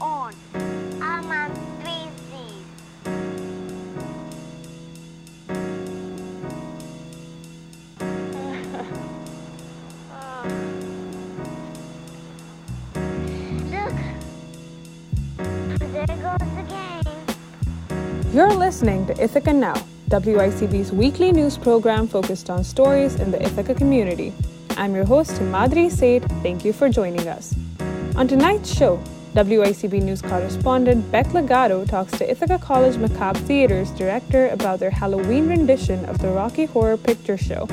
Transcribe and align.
on. 0.00 0.34
I'm 1.00 1.30
on 1.30 1.54
three 1.80 2.08
Look. 13.70 13.98
There 15.90 16.06
goes 16.06 16.38
the 16.38 16.64
game. 16.68 17.02
You're 18.32 18.52
listening 18.52 19.06
to 19.06 19.22
Ithaca 19.22 19.52
Now, 19.52 19.74
WICB's 20.08 20.92
weekly 20.92 21.32
news 21.32 21.58
program 21.58 22.06
focused 22.06 22.50
on 22.50 22.62
stories 22.64 23.16
in 23.16 23.30
the 23.30 23.42
Ithaca 23.42 23.74
community. 23.74 24.32
I'm 24.76 24.94
your 24.94 25.04
host, 25.04 25.40
Madri 25.40 25.88
Seth. 25.90 26.22
Thank 26.42 26.64
you 26.64 26.72
for 26.72 26.88
joining 26.88 27.26
us. 27.28 27.54
On 28.14 28.28
tonight's 28.28 28.72
show, 28.72 29.00
WICB 29.34 30.02
news 30.02 30.22
correspondent 30.22 31.10
Beck 31.12 31.32
Legato 31.34 31.84
talks 31.84 32.12
to 32.12 32.28
Ithaca 32.28 32.58
College 32.58 32.96
Macabre 32.96 33.38
Theater's 33.40 33.90
director 33.90 34.48
about 34.48 34.80
their 34.80 34.90
Halloween 34.90 35.48
rendition 35.48 36.04
of 36.06 36.18
the 36.18 36.28
Rocky 36.28 36.64
Horror 36.64 36.96
Picture 36.96 37.36
Show. 37.36 37.68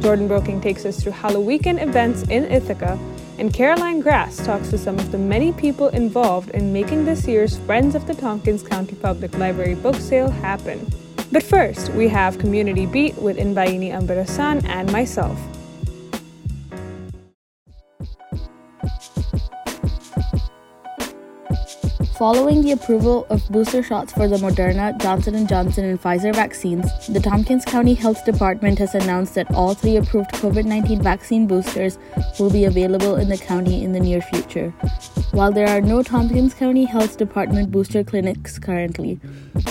Jordan 0.00 0.28
Broking 0.28 0.60
takes 0.60 0.84
us 0.84 1.02
through 1.02 1.12
Halloween 1.12 1.78
events 1.78 2.22
in 2.24 2.44
Ithaca, 2.50 2.98
and 3.38 3.52
Caroline 3.52 4.00
Grass 4.00 4.36
talks 4.46 4.70
to 4.70 4.78
some 4.78 4.98
of 4.98 5.10
the 5.10 5.18
many 5.18 5.52
people 5.52 5.88
involved 5.88 6.50
in 6.50 6.72
making 6.72 7.04
this 7.04 7.26
year's 7.26 7.58
Friends 7.58 7.96
of 7.96 8.06
the 8.06 8.14
Tompkins 8.14 8.62
County 8.62 8.94
Public 8.94 9.36
Library 9.36 9.74
book 9.74 9.96
sale 9.96 10.30
happen. 10.30 10.86
But 11.32 11.42
first, 11.42 11.88
we 11.90 12.08
have 12.08 12.38
Community 12.38 12.86
Beat 12.86 13.16
with 13.16 13.38
Inbaini 13.38 13.90
Ambarasan 13.90 14.64
and 14.66 14.90
myself. 14.92 15.38
Following 22.22 22.62
the 22.62 22.70
approval 22.70 23.26
of 23.30 23.42
booster 23.50 23.82
shots 23.82 24.12
for 24.12 24.28
the 24.28 24.36
Moderna, 24.36 24.96
Johnson 25.02 25.44
& 25.46 25.48
Johnson, 25.48 25.84
and 25.84 26.00
Pfizer 26.00 26.32
vaccines, 26.32 26.86
the 27.08 27.18
Tompkins 27.18 27.64
County 27.64 27.94
Health 27.94 28.24
Department 28.24 28.78
has 28.78 28.94
announced 28.94 29.34
that 29.34 29.52
all 29.52 29.74
three 29.74 29.96
approved 29.96 30.30
COVID-19 30.34 31.02
vaccine 31.02 31.48
boosters 31.48 31.98
will 32.38 32.48
be 32.48 32.66
available 32.66 33.16
in 33.16 33.28
the 33.28 33.36
county 33.36 33.82
in 33.82 33.90
the 33.90 33.98
near 33.98 34.22
future. 34.22 34.70
While 35.32 35.50
there 35.50 35.66
are 35.66 35.80
no 35.80 36.04
Tompkins 36.04 36.54
County 36.54 36.84
Health 36.84 37.16
Department 37.18 37.72
booster 37.72 38.04
clinics 38.04 38.56
currently, 38.56 39.18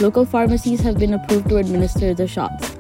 local 0.01 0.25
pharmacies 0.25 0.81
have 0.81 0.99
been 0.99 1.13
approved 1.13 1.47
to 1.47 1.55
administer 1.55 2.13
the 2.13 2.27
shots. 2.27 2.75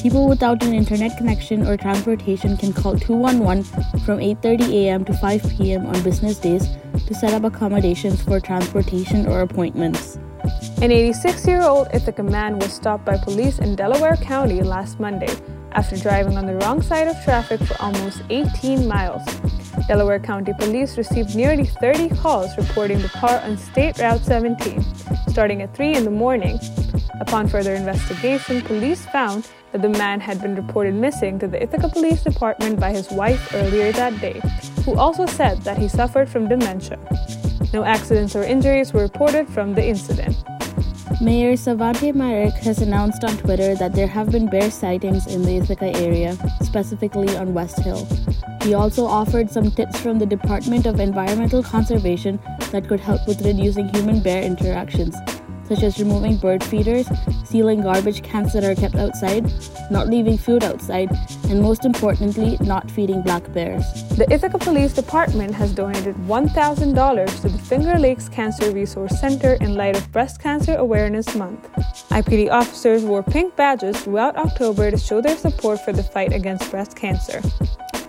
People 0.00 0.28
without 0.28 0.62
an 0.62 0.74
internet 0.74 1.16
connection 1.16 1.66
or 1.66 1.76
transportation 1.76 2.56
can 2.56 2.72
call 2.72 2.98
211 2.98 3.64
from 4.04 4.18
8:30 4.18 4.72
a.m. 4.72 5.04
to 5.04 5.14
5 5.14 5.50
p.m. 5.56 5.86
on 5.86 6.02
business 6.02 6.38
days 6.38 6.68
to 7.06 7.14
set 7.14 7.32
up 7.32 7.44
accommodations 7.44 8.22
for 8.22 8.38
transportation 8.38 9.26
or 9.26 9.40
appointments. 9.40 10.18
An 10.82 10.92
86 10.92 11.46
year 11.46 11.62
old 11.62 11.88
Ithaca 11.94 12.22
man 12.22 12.58
was 12.58 12.72
stopped 12.72 13.04
by 13.04 13.16
police 13.16 13.58
in 13.58 13.74
Delaware 13.74 14.16
County 14.16 14.62
last 14.62 15.00
Monday 15.00 15.34
after 15.72 15.96
driving 15.96 16.36
on 16.36 16.46
the 16.46 16.56
wrong 16.56 16.82
side 16.82 17.08
of 17.08 17.16
traffic 17.24 17.60
for 17.60 17.80
almost 17.80 18.22
18 18.30 18.86
miles. 18.86 19.22
Delaware 19.88 20.18
County 20.18 20.52
Police 20.58 20.96
received 20.96 21.34
nearly 21.36 21.66
30 21.66 22.10
calls 22.16 22.56
reporting 22.56 23.00
the 23.00 23.08
car 23.08 23.40
on 23.40 23.56
State 23.56 23.98
Route 23.98 24.24
17, 24.24 24.82
starting 25.28 25.62
at 25.62 25.74
3 25.74 25.96
in 25.96 26.04
the 26.04 26.10
morning. 26.10 26.58
Upon 27.20 27.48
further 27.48 27.74
investigation, 27.74 28.62
police 28.62 29.06
found 29.06 29.48
that 29.72 29.82
the 29.82 29.88
man 29.88 30.20
had 30.20 30.40
been 30.40 30.54
reported 30.54 30.94
missing 30.94 31.38
to 31.38 31.48
the 31.48 31.62
Ithaca 31.62 31.88
Police 31.88 32.22
Department 32.22 32.78
by 32.78 32.92
his 32.92 33.10
wife 33.10 33.54
earlier 33.54 33.92
that 33.92 34.20
day, 34.20 34.40
who 34.84 34.96
also 34.96 35.26
said 35.26 35.62
that 35.62 35.78
he 35.78 35.88
suffered 35.88 36.28
from 36.28 36.48
dementia. 36.48 36.98
No 37.72 37.84
accidents 37.84 38.36
or 38.36 38.42
injuries 38.42 38.92
were 38.92 39.02
reported 39.02 39.48
from 39.48 39.74
the 39.74 39.84
incident. 39.84 40.36
Mayor 41.20 41.54
Svante 41.54 42.14
Myrick 42.14 42.52
has 42.64 42.82
announced 42.82 43.24
on 43.24 43.36
Twitter 43.38 43.74
that 43.74 43.94
there 43.94 44.06
have 44.06 44.30
been 44.30 44.50
bear 44.50 44.70
sightings 44.70 45.26
in 45.26 45.42
the 45.42 45.56
Ithaca 45.56 45.96
area, 45.96 46.36
specifically 46.62 47.34
on 47.36 47.54
West 47.54 47.80
Hill. 47.80 48.06
He 48.62 48.74
also 48.74 49.06
offered 49.06 49.50
some 49.50 49.70
tips 49.70 49.98
from 50.00 50.18
the 50.18 50.26
Department 50.26 50.86
of 50.86 51.00
Environmental 51.00 51.62
Conservation 51.62 52.38
that 52.72 52.88
could 52.88 53.00
help 53.00 53.26
with 53.26 53.40
reducing 53.46 53.88
human 53.94 54.20
bear 54.20 54.42
interactions, 54.42 55.16
such 55.68 55.82
as 55.82 55.98
removing 55.98 56.36
bird 56.36 56.62
feeders, 56.62 57.06
sealing 57.44 57.82
garbage 57.82 58.22
cans 58.22 58.52
that 58.52 58.64
are 58.64 58.74
kept 58.74 58.94
outside, 58.94 59.44
not 59.90 60.08
leaving 60.08 60.38
food 60.38 60.62
outside, 60.62 61.10
and 61.48 61.60
most 61.60 61.84
importantly, 61.84 62.56
not 62.60 62.90
feeding 62.90 63.22
black 63.22 63.52
bears. 63.52 63.84
The 64.16 64.26
Ithaca 64.30 64.58
Police 64.58 64.92
Department 64.92 65.54
has 65.54 65.72
donated 65.72 66.16
$1,000 66.26 67.40
to 67.42 67.48
the 67.48 67.58
Finger 67.58 67.98
Lakes 67.98 68.28
Cancer 68.28 68.70
Resource 68.70 69.18
Center 69.20 69.54
in 69.54 69.74
light 69.74 69.96
of 69.96 70.10
Breast 70.12 70.40
Cancer 70.40 70.76
Awareness 70.76 71.34
Month. 71.34 71.68
IPD 72.10 72.50
officers 72.50 73.04
wore 73.04 73.22
pink 73.22 73.56
badges 73.56 74.00
throughout 74.00 74.36
October 74.36 74.90
to 74.90 74.98
show 74.98 75.20
their 75.20 75.36
support 75.36 75.80
for 75.80 75.92
the 75.92 76.02
fight 76.02 76.32
against 76.32 76.70
breast 76.70 76.96
cancer. 76.96 77.40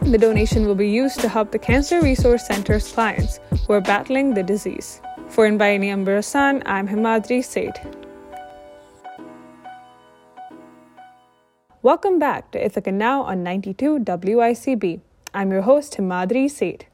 The 0.02 0.18
donation 0.18 0.66
will 0.66 0.76
be 0.76 0.90
used 0.90 1.20
to 1.20 1.28
help 1.28 1.52
the 1.52 1.60
Cancer 1.60 2.02
Resource 2.02 2.48
Center's 2.48 2.92
clients 2.92 3.40
who 3.66 3.74
are 3.74 3.82
battling 3.82 4.34
the 4.34 4.44
disease. 4.44 5.02
For 5.30 5.48
Inbayani 5.48 5.90
Ambarasan, 5.90 6.64
I'm 6.66 6.88
Himadri 6.88 7.44
Seth. 7.44 7.86
Welcome 11.84 12.18
back 12.18 12.50
to 12.52 12.66
Ithaca 12.66 12.92
Now 12.92 13.24
on 13.24 13.44
92 13.44 14.00
WICB. 14.00 15.02
I'm 15.34 15.52
your 15.52 15.62
host, 15.62 15.98
Himadri 15.98 16.50
Seth. 16.50 16.88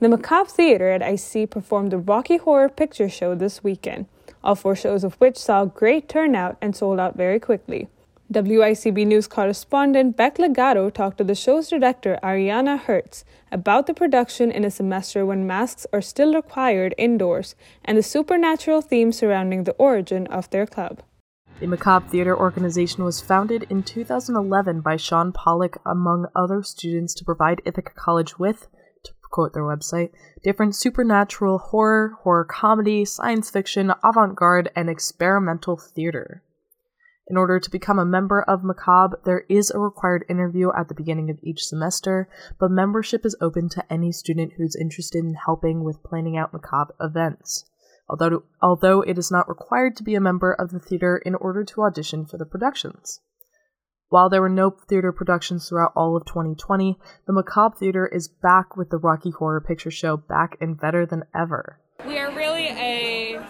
The 0.00 0.08
Macabre 0.08 0.50
Theater 0.50 0.90
at 0.90 1.02
IC 1.02 1.50
performed 1.50 1.90
the 1.90 1.98
Rocky 1.98 2.36
Horror 2.36 2.68
Picture 2.68 3.08
Show 3.08 3.34
this 3.34 3.64
weekend, 3.64 4.06
all 4.44 4.54
four 4.54 4.76
shows 4.76 5.02
of 5.02 5.14
which 5.14 5.38
saw 5.38 5.64
great 5.64 6.08
turnout 6.08 6.58
and 6.60 6.76
sold 6.76 7.00
out 7.00 7.16
very 7.16 7.40
quickly. 7.40 7.88
WICB 8.32 9.06
News 9.06 9.26
correspondent 9.26 10.16
Beck 10.16 10.38
Legato 10.38 10.88
talked 10.88 11.18
to 11.18 11.24
the 11.24 11.34
show's 11.34 11.68
director, 11.68 12.18
Ariana 12.22 12.78
Hertz, 12.78 13.24
about 13.50 13.86
the 13.86 13.92
production 13.92 14.50
in 14.50 14.64
a 14.64 14.70
semester 14.70 15.26
when 15.26 15.46
masks 15.46 15.86
are 15.92 16.00
still 16.00 16.34
required 16.34 16.94
indoors 16.96 17.54
and 17.84 17.98
the 17.98 18.02
supernatural 18.02 18.80
theme 18.80 19.12
surrounding 19.12 19.64
the 19.64 19.72
origin 19.72 20.26
of 20.28 20.48
their 20.50 20.66
club. 20.66 21.02
The 21.60 21.66
Macabre 21.66 22.08
Theater 22.08 22.36
organization 22.36 23.04
was 23.04 23.20
founded 23.20 23.66
in 23.68 23.82
2011 23.82 24.80
by 24.80 24.96
Sean 24.96 25.32
Pollock, 25.32 25.76
among 25.84 26.26
other 26.34 26.62
students, 26.62 27.14
to 27.14 27.24
provide 27.24 27.60
Ithaca 27.64 27.92
College 27.94 28.38
with, 28.38 28.66
to 29.04 29.12
quote 29.30 29.52
their 29.52 29.62
website, 29.62 30.10
different 30.42 30.74
supernatural 30.74 31.58
horror, 31.58 32.16
horror 32.22 32.44
comedy, 32.44 33.04
science 33.04 33.50
fiction, 33.50 33.92
avant 34.02 34.34
garde, 34.36 34.70
and 34.74 34.88
experimental 34.88 35.76
theater. 35.76 36.42
In 37.32 37.38
order 37.38 37.58
to 37.58 37.70
become 37.70 37.98
a 37.98 38.04
member 38.04 38.42
of 38.42 38.62
Macabre, 38.62 39.18
there 39.24 39.46
is 39.48 39.70
a 39.70 39.78
required 39.78 40.26
interview 40.28 40.68
at 40.76 40.88
the 40.88 40.94
beginning 40.94 41.30
of 41.30 41.38
each 41.42 41.64
semester, 41.64 42.28
but 42.58 42.70
membership 42.70 43.24
is 43.24 43.34
open 43.40 43.70
to 43.70 43.90
any 43.90 44.12
student 44.12 44.52
who's 44.58 44.76
interested 44.76 45.24
in 45.24 45.32
helping 45.32 45.82
with 45.82 46.02
planning 46.02 46.36
out 46.36 46.52
Macabre 46.52 46.92
events. 47.00 47.64
Although, 48.06 48.42
although 48.60 49.00
it 49.00 49.16
is 49.16 49.30
not 49.30 49.48
required 49.48 49.96
to 49.96 50.02
be 50.02 50.14
a 50.14 50.20
member 50.20 50.52
of 50.52 50.72
the 50.72 50.78
theater 50.78 51.16
in 51.24 51.34
order 51.34 51.64
to 51.64 51.84
audition 51.84 52.26
for 52.26 52.36
the 52.36 52.44
productions. 52.44 53.20
While 54.10 54.28
there 54.28 54.42
were 54.42 54.50
no 54.50 54.68
theater 54.68 55.10
productions 55.10 55.66
throughout 55.66 55.94
all 55.96 56.18
of 56.18 56.26
2020, 56.26 56.98
the 57.26 57.32
Macabre 57.32 57.78
Theater 57.78 58.06
is 58.06 58.28
back 58.28 58.76
with 58.76 58.90
the 58.90 58.98
Rocky 58.98 59.30
Horror 59.30 59.62
Picture 59.62 59.90
Show 59.90 60.18
back 60.18 60.58
and 60.60 60.78
better 60.78 61.06
than 61.06 61.24
ever. 61.34 61.80
We 62.06 62.18
are 62.18 62.30
really 62.34 62.68
a 62.68 63.42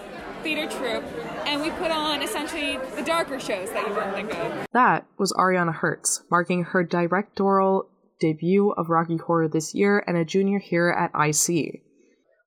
theater 0.44 0.68
troupe, 0.68 1.04
and 1.52 1.60
we 1.60 1.68
put 1.72 1.90
on 1.90 2.22
essentially 2.22 2.78
the 2.96 3.02
darker 3.02 3.38
shows 3.38 3.70
that 3.72 3.86
you 3.86 3.94
wouldn't 3.94 4.14
think 4.14 4.34
of. 4.38 4.66
That 4.72 5.06
was 5.18 5.34
Ariana 5.34 5.74
Hertz, 5.74 6.22
marking 6.30 6.64
her 6.64 6.82
directorial 6.82 7.90
debut 8.18 8.70
of 8.70 8.88
Rocky 8.88 9.18
Horror 9.18 9.48
this 9.48 9.74
year 9.74 10.02
and 10.06 10.16
a 10.16 10.24
junior 10.24 10.58
here 10.58 10.88
at 10.88 11.10
IC. 11.14 11.82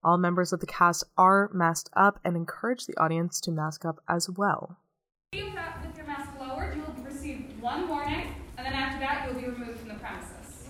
All 0.03 0.17
members 0.17 0.51
of 0.51 0.59
the 0.59 0.65
cast 0.65 1.03
are 1.17 1.51
masked 1.53 1.91
up 1.95 2.19
and 2.25 2.35
encourage 2.35 2.87
the 2.87 2.97
audience 2.97 3.39
to 3.41 3.51
mask 3.51 3.85
up 3.85 3.97
as 4.09 4.27
well. 4.27 4.79
With 5.33 5.43
your 5.43 6.05
mask 6.07 6.31
lowered, 6.39 6.75
you 6.75 6.81
will 6.81 7.03
receive 7.03 7.45
one 7.61 7.87
warning, 7.87 8.33
and 8.57 8.65
then 8.65 8.73
after 8.73 8.99
that, 9.01 9.27
you'll 9.27 9.39
be 9.39 9.47
removed 9.47 9.81
from 9.81 9.89
the 9.89 9.95
premises. 9.95 10.69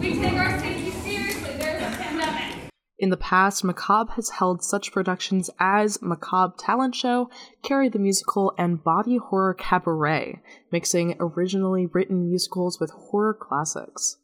We 0.00 0.20
take 0.22 0.38
our 0.38 0.58
safety 0.58 0.90
seriously. 1.02 1.50
There's 1.58 1.82
a 1.82 1.96
pandemic. 1.96 2.70
In 2.98 3.10
the 3.10 3.16
past, 3.18 3.62
Macabre 3.62 4.12
has 4.12 4.30
held 4.30 4.64
such 4.64 4.90
productions 4.90 5.50
as 5.60 6.00
Macabre 6.00 6.54
Talent 6.58 6.94
Show, 6.94 7.28
Carrie 7.62 7.90
the 7.90 7.98
Musical, 7.98 8.54
and 8.56 8.82
Body 8.82 9.18
Horror 9.18 9.52
Cabaret, 9.52 10.40
mixing 10.72 11.14
originally 11.20 11.84
written 11.86 12.26
musicals 12.26 12.80
with 12.80 12.90
horror 12.90 13.34
classics. 13.34 14.16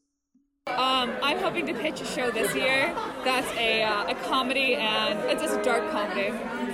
Um, 0.69 1.11
I'm 1.23 1.39
hoping 1.39 1.67
to 1.67 1.75
pitch 1.75 2.01
a 2.01 2.05
show 2.05 2.31
this 2.31 2.55
year 2.55 2.95
that's 3.25 3.51
a, 3.59 3.83
uh, 3.83 4.07
a 4.07 4.15
comedy 4.15 4.77
and 4.77 5.19
it's 5.29 5.43
just 5.43 5.59
a 5.59 5.63
dark 5.63 5.91
comedy 5.91 6.29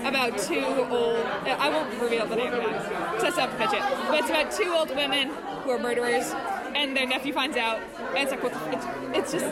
about 0.05 0.37
two 0.39 0.63
old. 0.63 1.25
I 1.47 1.71
won't 1.71 2.01
reveal 2.01 2.27
the 2.27 2.37
name 2.37 2.53
so 2.53 3.23
that's 3.23 3.37
not 3.39 3.51
to 3.51 3.57
pitch 3.57 3.73
it. 3.73 3.81
But 4.09 4.21
it's 4.21 4.29
about 4.29 4.53
two 4.53 4.71
old 4.73 4.91
women 4.95 5.31
who 5.63 5.71
are 5.71 5.79
murderers 5.79 6.35
and 6.75 6.97
their 6.97 7.07
nephew 7.07 7.33
finds 7.33 7.57
out, 7.57 7.81
and 7.99 8.19
it's 8.19 8.31
like, 8.31 8.43
what 8.43 8.53
the, 8.53 8.73
it's, 8.73 8.87
it's 9.17 9.33
just, 9.33 9.47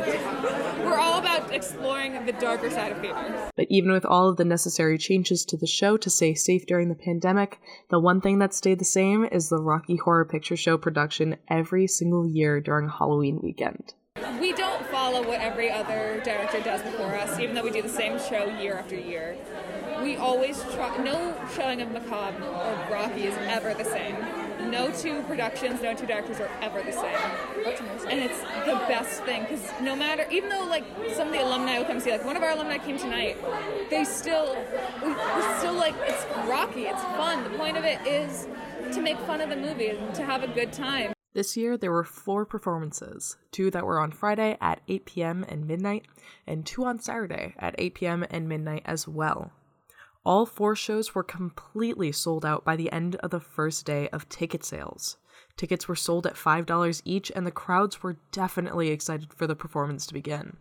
we're 0.84 0.98
all 0.98 1.18
about 1.18 1.52
exploring 1.52 2.24
the 2.26 2.32
darker 2.32 2.70
side 2.70 2.92
of 2.92 3.00
theater. 3.00 3.50
But 3.56 3.66
even 3.70 3.92
with 3.92 4.04
all 4.04 4.28
of 4.28 4.36
the 4.36 4.44
necessary 4.44 4.98
changes 4.98 5.44
to 5.46 5.56
the 5.56 5.66
show 5.66 5.96
to 5.96 6.10
stay 6.10 6.34
safe 6.34 6.66
during 6.66 6.88
the 6.88 6.94
pandemic, 6.94 7.60
the 7.90 8.00
one 8.00 8.20
thing 8.20 8.38
that 8.38 8.54
stayed 8.54 8.78
the 8.78 8.84
same 8.84 9.24
is 9.24 9.48
the 9.48 9.62
Rocky 9.62 9.96
Horror 9.96 10.24
Picture 10.24 10.56
Show 10.56 10.76
production 10.78 11.36
every 11.48 11.86
single 11.86 12.26
year 12.26 12.60
during 12.60 12.88
Halloween 12.88 13.40
weekend. 13.42 13.94
We 14.40 14.52
don't 14.52 14.84
follow 14.86 15.22
what 15.26 15.40
every 15.40 15.70
other 15.70 16.20
director 16.24 16.60
does 16.60 16.82
before 16.82 17.14
us, 17.16 17.38
even 17.38 17.54
though 17.54 17.62
we 17.62 17.70
do 17.70 17.82
the 17.82 17.88
same 17.88 18.18
show 18.18 18.46
year 18.58 18.74
after 18.74 18.96
year. 18.96 19.36
We 20.02 20.16
always 20.16 20.62
try, 20.74 20.96
no 20.98 21.34
showing 21.54 21.80
of 21.82 21.90
Macabre 21.90 22.42
or 22.44 22.92
Rocky 22.92 23.24
is 23.26 23.36
ever 23.38 23.74
the 23.74 23.84
same. 23.84 24.16
No 24.70 24.90
two 24.90 25.22
productions, 25.22 25.80
no 25.82 25.94
two 25.94 26.06
directors 26.06 26.40
are 26.40 26.50
ever 26.60 26.82
the 26.82 26.92
same. 26.92 28.06
And 28.08 28.20
it's 28.20 28.40
the 28.40 28.74
best 28.88 29.22
thing 29.24 29.42
because 29.42 29.62
no 29.80 29.94
matter, 29.96 30.26
even 30.30 30.48
though 30.50 30.64
like 30.64 30.84
some 31.14 31.28
of 31.28 31.32
the 31.32 31.42
alumni 31.42 31.78
will 31.78 31.84
come 31.86 32.00
see, 32.00 32.10
like 32.10 32.24
one 32.24 32.36
of 32.36 32.42
our 32.42 32.50
alumni 32.50 32.78
came 32.78 32.98
tonight, 32.98 33.36
they 33.90 34.04
still, 34.04 34.54
we- 35.04 35.14
still 35.58 35.74
like, 35.74 35.94
it's 36.02 36.24
Rocky, 36.48 36.82
it's 36.82 37.02
fun. 37.02 37.44
The 37.44 37.58
point 37.58 37.76
of 37.76 37.84
it 37.84 38.04
is 38.06 38.46
to 38.94 39.00
make 39.00 39.18
fun 39.20 39.40
of 39.40 39.50
the 39.50 39.56
movie 39.56 39.88
and 39.88 40.14
to 40.14 40.24
have 40.24 40.42
a 40.42 40.48
good 40.48 40.72
time. 40.72 41.12
This 41.34 41.56
year, 41.56 41.76
there 41.76 41.92
were 41.92 42.04
four 42.04 42.46
performances 42.46 43.36
two 43.50 43.70
that 43.72 43.84
were 43.84 44.00
on 44.00 44.10
Friday 44.10 44.56
at 44.60 44.80
8 44.88 45.04
p.m. 45.04 45.44
and 45.48 45.66
midnight, 45.66 46.06
and 46.46 46.64
two 46.64 46.84
on 46.84 46.98
Saturday 46.98 47.54
at 47.58 47.74
8 47.78 47.94
p.m. 47.94 48.24
and 48.30 48.48
midnight 48.48 48.82
as 48.86 49.06
well. 49.06 49.52
All 50.26 50.44
four 50.44 50.74
shows 50.74 51.14
were 51.14 51.22
completely 51.22 52.10
sold 52.10 52.44
out 52.44 52.64
by 52.64 52.74
the 52.74 52.90
end 52.90 53.14
of 53.22 53.30
the 53.30 53.38
first 53.38 53.86
day 53.86 54.08
of 54.08 54.28
ticket 54.28 54.64
sales. 54.64 55.18
Tickets 55.56 55.86
were 55.86 55.94
sold 55.94 56.26
at 56.26 56.34
$5 56.34 57.00
each, 57.04 57.30
and 57.36 57.46
the 57.46 57.52
crowds 57.52 58.02
were 58.02 58.16
definitely 58.32 58.88
excited 58.88 59.32
for 59.32 59.46
the 59.46 59.54
performance 59.54 60.04
to 60.08 60.14
begin. 60.14 60.56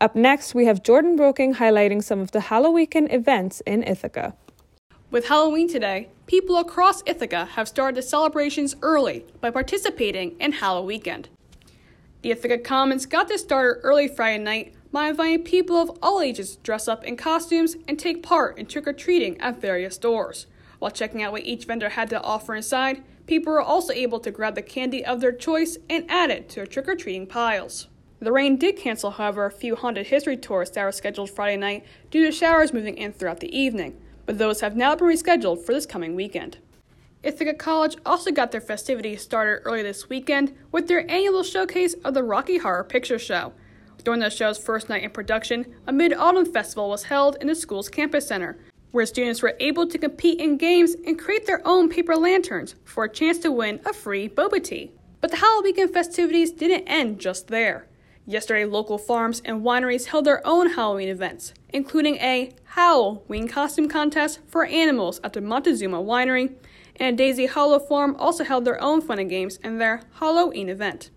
Up 0.00 0.14
next, 0.14 0.54
we 0.54 0.66
have 0.66 0.84
Jordan 0.84 1.16
Broking 1.16 1.56
highlighting 1.56 2.04
some 2.04 2.20
of 2.20 2.30
the 2.30 2.42
Halloween 2.42 3.08
events 3.10 3.62
in 3.66 3.82
Ithaca. 3.82 4.36
With 5.10 5.26
Halloween 5.26 5.66
today, 5.66 6.08
people 6.26 6.56
across 6.56 7.02
Ithaca 7.04 7.46
have 7.56 7.66
started 7.66 7.96
the 7.96 8.02
celebrations 8.02 8.76
early 8.80 9.24
by 9.40 9.50
participating 9.50 10.36
in 10.38 10.52
Halloween 10.52 10.86
Weekend. 10.86 11.28
The 12.22 12.30
Ithaca 12.30 12.58
Commons 12.58 13.06
got 13.06 13.26
this 13.26 13.42
started 13.42 13.80
early 13.82 14.06
Friday 14.06 14.40
night 14.40 14.72
by 14.92 15.08
inviting 15.08 15.42
people 15.42 15.78
of 15.78 15.98
all 16.00 16.20
ages 16.20 16.54
to 16.54 16.62
dress 16.62 16.86
up 16.86 17.02
in 17.02 17.16
costumes 17.16 17.76
and 17.88 17.98
take 17.98 18.22
part 18.22 18.56
in 18.56 18.66
trick 18.66 18.86
or 18.86 18.92
treating 18.92 19.40
at 19.40 19.60
various 19.60 19.96
stores. 19.96 20.46
While 20.78 20.92
checking 20.92 21.24
out 21.24 21.32
what 21.32 21.44
each 21.44 21.64
vendor 21.64 21.88
had 21.88 22.08
to 22.10 22.22
offer 22.22 22.54
inside, 22.54 23.02
people 23.26 23.52
were 23.52 23.60
also 23.60 23.92
able 23.92 24.20
to 24.20 24.30
grab 24.30 24.54
the 24.54 24.62
candy 24.62 25.04
of 25.04 25.20
their 25.20 25.32
choice 25.32 25.76
and 25.88 26.08
add 26.08 26.30
it 26.30 26.48
to 26.50 26.56
their 26.56 26.66
trick 26.66 26.86
or 26.86 26.94
treating 26.94 27.26
piles. 27.26 27.88
The 28.20 28.30
rain 28.30 28.58
did 28.58 28.76
cancel, 28.76 29.10
however, 29.10 29.46
a 29.46 29.50
few 29.50 29.74
haunted 29.74 30.06
history 30.06 30.36
tours 30.36 30.70
that 30.70 30.84
were 30.84 30.92
scheduled 30.92 31.30
Friday 31.30 31.56
night 31.56 31.84
due 32.12 32.24
to 32.24 32.30
showers 32.30 32.72
moving 32.72 32.96
in 32.96 33.12
throughout 33.12 33.40
the 33.40 33.58
evening, 33.58 34.00
but 34.26 34.38
those 34.38 34.60
have 34.60 34.76
now 34.76 34.94
been 34.94 35.08
rescheduled 35.08 35.64
for 35.64 35.72
this 35.72 35.86
coming 35.86 36.14
weekend. 36.14 36.58
Ithaca 37.22 37.54
College 37.54 37.96
also 38.06 38.30
got 38.30 38.50
their 38.50 38.60
festivities 38.60 39.22
started 39.22 39.62
early 39.64 39.82
this 39.82 40.08
weekend 40.08 40.56
with 40.72 40.88
their 40.88 41.10
annual 41.10 41.42
showcase 41.42 41.94
of 42.04 42.14
the 42.14 42.22
Rocky 42.22 42.58
Horror 42.58 42.84
Picture 42.84 43.18
Show. 43.18 43.52
During 44.04 44.20
the 44.20 44.30
show's 44.30 44.56
first 44.56 44.88
night 44.88 45.02
in 45.02 45.10
production, 45.10 45.66
a 45.86 45.92
mid 45.92 46.14
autumn 46.14 46.50
festival 46.50 46.88
was 46.88 47.04
held 47.04 47.36
in 47.40 47.46
the 47.46 47.54
school's 47.54 47.90
campus 47.90 48.26
center, 48.26 48.56
where 48.92 49.04
students 49.04 49.42
were 49.42 49.56
able 49.60 49.86
to 49.86 49.98
compete 49.98 50.40
in 50.40 50.56
games 50.56 50.96
and 51.06 51.18
create 51.18 51.46
their 51.46 51.60
own 51.66 51.90
paper 51.90 52.16
lanterns 52.16 52.74
for 52.84 53.04
a 53.04 53.12
chance 53.12 53.38
to 53.38 53.52
win 53.52 53.80
a 53.84 53.92
free 53.92 54.28
boba 54.28 54.62
tea. 54.64 54.90
But 55.20 55.30
the 55.30 55.36
Halloween 55.36 55.92
festivities 55.92 56.52
didn't 56.52 56.88
end 56.88 57.20
just 57.20 57.48
there. 57.48 57.86
Yesterday, 58.26 58.64
local 58.64 58.98
farms 58.98 59.42
and 59.44 59.62
wineries 59.62 60.06
held 60.06 60.24
their 60.24 60.46
own 60.46 60.70
Halloween 60.70 61.08
events, 61.08 61.54
including 61.70 62.16
a 62.16 62.52
Halloween 62.64 63.48
costume 63.48 63.88
contest 63.88 64.40
for 64.46 64.64
animals 64.64 65.20
at 65.24 65.32
the 65.32 65.40
Montezuma 65.40 66.02
Winery, 66.02 66.54
and 66.96 67.16
Daisy 67.16 67.46
Hollow 67.46 67.78
Farm 67.78 68.14
also 68.18 68.44
held 68.44 68.64
their 68.64 68.80
own 68.80 69.00
fun 69.00 69.18
and 69.18 69.30
games 69.30 69.56
in 69.64 69.78
their 69.78 70.02
Halloween 70.14 70.68
event. 70.68 71.10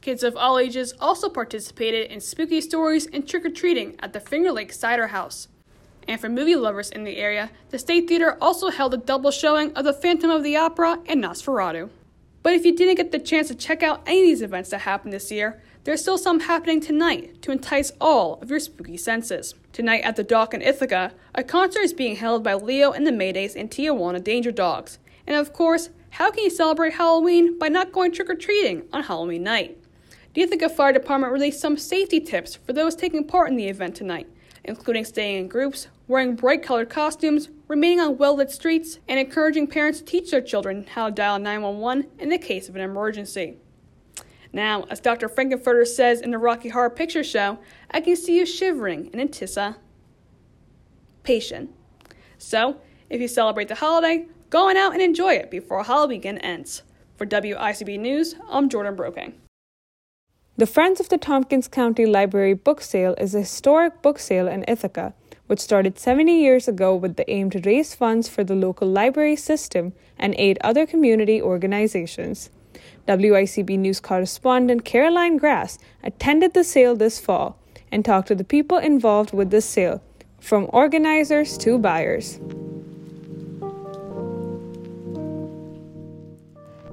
Kids 0.00 0.22
of 0.22 0.34
all 0.34 0.58
ages 0.58 0.94
also 0.98 1.28
participated 1.28 2.10
in 2.10 2.20
spooky 2.20 2.62
stories 2.62 3.06
and 3.12 3.28
trick 3.28 3.44
or 3.44 3.50
treating 3.50 3.96
at 4.00 4.14
the 4.14 4.20
Finger 4.20 4.50
Lake 4.50 4.72
Cider 4.72 5.08
House. 5.08 5.48
And 6.08 6.18
for 6.18 6.30
movie 6.30 6.56
lovers 6.56 6.90
in 6.90 7.04
the 7.04 7.18
area, 7.18 7.50
the 7.68 7.78
State 7.78 8.08
Theater 8.08 8.38
also 8.40 8.70
held 8.70 8.94
a 8.94 8.96
double 8.96 9.30
showing 9.30 9.72
of 9.74 9.84
The 9.84 9.92
Phantom 9.92 10.30
of 10.30 10.42
the 10.42 10.56
Opera 10.56 11.00
and 11.06 11.22
Nosferatu. 11.22 11.90
But 12.42 12.54
if 12.54 12.64
you 12.64 12.74
didn't 12.74 12.96
get 12.96 13.12
the 13.12 13.18
chance 13.18 13.48
to 13.48 13.54
check 13.54 13.82
out 13.82 14.02
any 14.06 14.20
of 14.22 14.26
these 14.26 14.42
events 14.42 14.70
that 14.70 14.80
happened 14.80 15.12
this 15.12 15.30
year, 15.30 15.60
there's 15.84 16.00
still 16.00 16.18
some 16.18 16.40
happening 16.40 16.80
tonight 16.80 17.40
to 17.42 17.52
entice 17.52 17.92
all 18.00 18.38
of 18.40 18.50
your 18.50 18.60
spooky 18.60 18.96
senses. 18.96 19.54
Tonight 19.72 20.02
at 20.02 20.16
the 20.16 20.24
Dock 20.24 20.54
in 20.54 20.62
Ithaca, 20.62 21.12
a 21.34 21.42
concert 21.42 21.80
is 21.80 21.92
being 21.92 22.16
held 22.16 22.42
by 22.42 22.54
Leo 22.54 22.92
and 22.92 23.06
the 23.06 23.12
Maydays 23.12 23.56
and 23.56 23.70
Tijuana 23.70 24.22
Danger 24.22 24.52
Dogs. 24.52 24.98
And 25.26 25.36
of 25.36 25.52
course, 25.52 25.90
how 26.10 26.30
can 26.30 26.44
you 26.44 26.50
celebrate 26.50 26.94
Halloween 26.94 27.58
by 27.58 27.68
not 27.68 27.92
going 27.92 28.12
trick 28.12 28.30
or 28.30 28.34
treating 28.34 28.84
on 28.92 29.02
Halloween 29.02 29.42
night? 29.42 29.76
The 30.34 30.42
Ithaca 30.42 30.68
Fire 30.68 30.92
Department 30.92 31.32
released 31.32 31.60
some 31.60 31.76
safety 31.76 32.20
tips 32.20 32.56
for 32.56 32.72
those 32.72 32.94
taking 32.94 33.24
part 33.24 33.48
in 33.48 33.56
the 33.56 33.68
event 33.68 33.96
tonight, 33.96 34.28
including 34.64 35.04
staying 35.04 35.38
in 35.38 35.48
groups, 35.48 35.88
wearing 36.08 36.36
bright 36.36 36.62
colored 36.62 36.88
costumes, 36.88 37.48
remaining 37.70 38.00
on 38.00 38.18
well 38.18 38.34
lit 38.34 38.50
streets, 38.50 38.98
and 39.06 39.20
encouraging 39.20 39.68
parents 39.68 40.00
to 40.00 40.04
teach 40.04 40.32
their 40.32 40.40
children 40.40 40.84
how 40.94 41.06
to 41.06 41.14
dial 41.14 41.38
911 41.38 42.10
in 42.18 42.28
the 42.28 42.36
case 42.36 42.68
of 42.68 42.74
an 42.74 42.82
emergency. 42.82 43.58
Now, 44.52 44.86
as 44.90 44.98
Dr. 44.98 45.28
Frank-N-Furter 45.28 45.86
says 45.86 46.20
in 46.20 46.32
the 46.32 46.38
Rocky 46.38 46.70
Horror 46.70 46.90
Picture 46.90 47.22
Show, 47.22 47.60
I 47.88 48.00
can 48.00 48.16
see 48.16 48.36
you 48.36 48.44
shivering 48.44 49.08
in 49.12 49.20
anticipation. 49.20 49.78
So, 52.38 52.80
if 53.08 53.20
you 53.20 53.28
celebrate 53.28 53.68
the 53.68 53.76
holiday, 53.76 54.26
go 54.50 54.68
on 54.68 54.76
out 54.76 54.92
and 54.92 55.00
enjoy 55.00 55.34
it 55.34 55.48
before 55.48 55.84
Halloween 55.84 56.38
ends. 56.38 56.82
For 57.16 57.24
WICB 57.24 58.00
News, 58.00 58.34
I'm 58.48 58.68
Jordan 58.68 58.96
Broking. 58.96 59.34
The 60.56 60.66
Friends 60.66 60.98
of 60.98 61.08
the 61.08 61.18
Tompkins 61.18 61.68
County 61.68 62.04
Library 62.04 62.54
book 62.54 62.80
sale 62.80 63.14
is 63.18 63.32
a 63.36 63.40
historic 63.40 64.02
book 64.02 64.18
sale 64.18 64.48
in 64.48 64.64
Ithaca, 64.66 65.14
which 65.50 65.58
started 65.58 65.98
70 65.98 66.40
years 66.40 66.68
ago 66.68 66.94
with 66.94 67.16
the 67.16 67.28
aim 67.28 67.50
to 67.50 67.58
raise 67.66 67.92
funds 67.92 68.28
for 68.28 68.44
the 68.44 68.54
local 68.54 68.86
library 68.86 69.34
system 69.34 69.92
and 70.16 70.32
aid 70.38 70.56
other 70.60 70.86
community 70.86 71.42
organizations. 71.42 72.50
WICB 73.08 73.76
News 73.76 73.98
correspondent 73.98 74.84
Caroline 74.84 75.38
Grass 75.38 75.76
attended 76.04 76.54
the 76.54 76.62
sale 76.62 76.94
this 76.94 77.18
fall 77.18 77.58
and 77.90 78.04
talked 78.04 78.28
to 78.28 78.36
the 78.36 78.44
people 78.44 78.78
involved 78.78 79.32
with 79.32 79.50
the 79.50 79.60
sale, 79.60 80.00
from 80.38 80.70
organizers 80.72 81.58
to 81.58 81.78
buyers. 81.78 82.38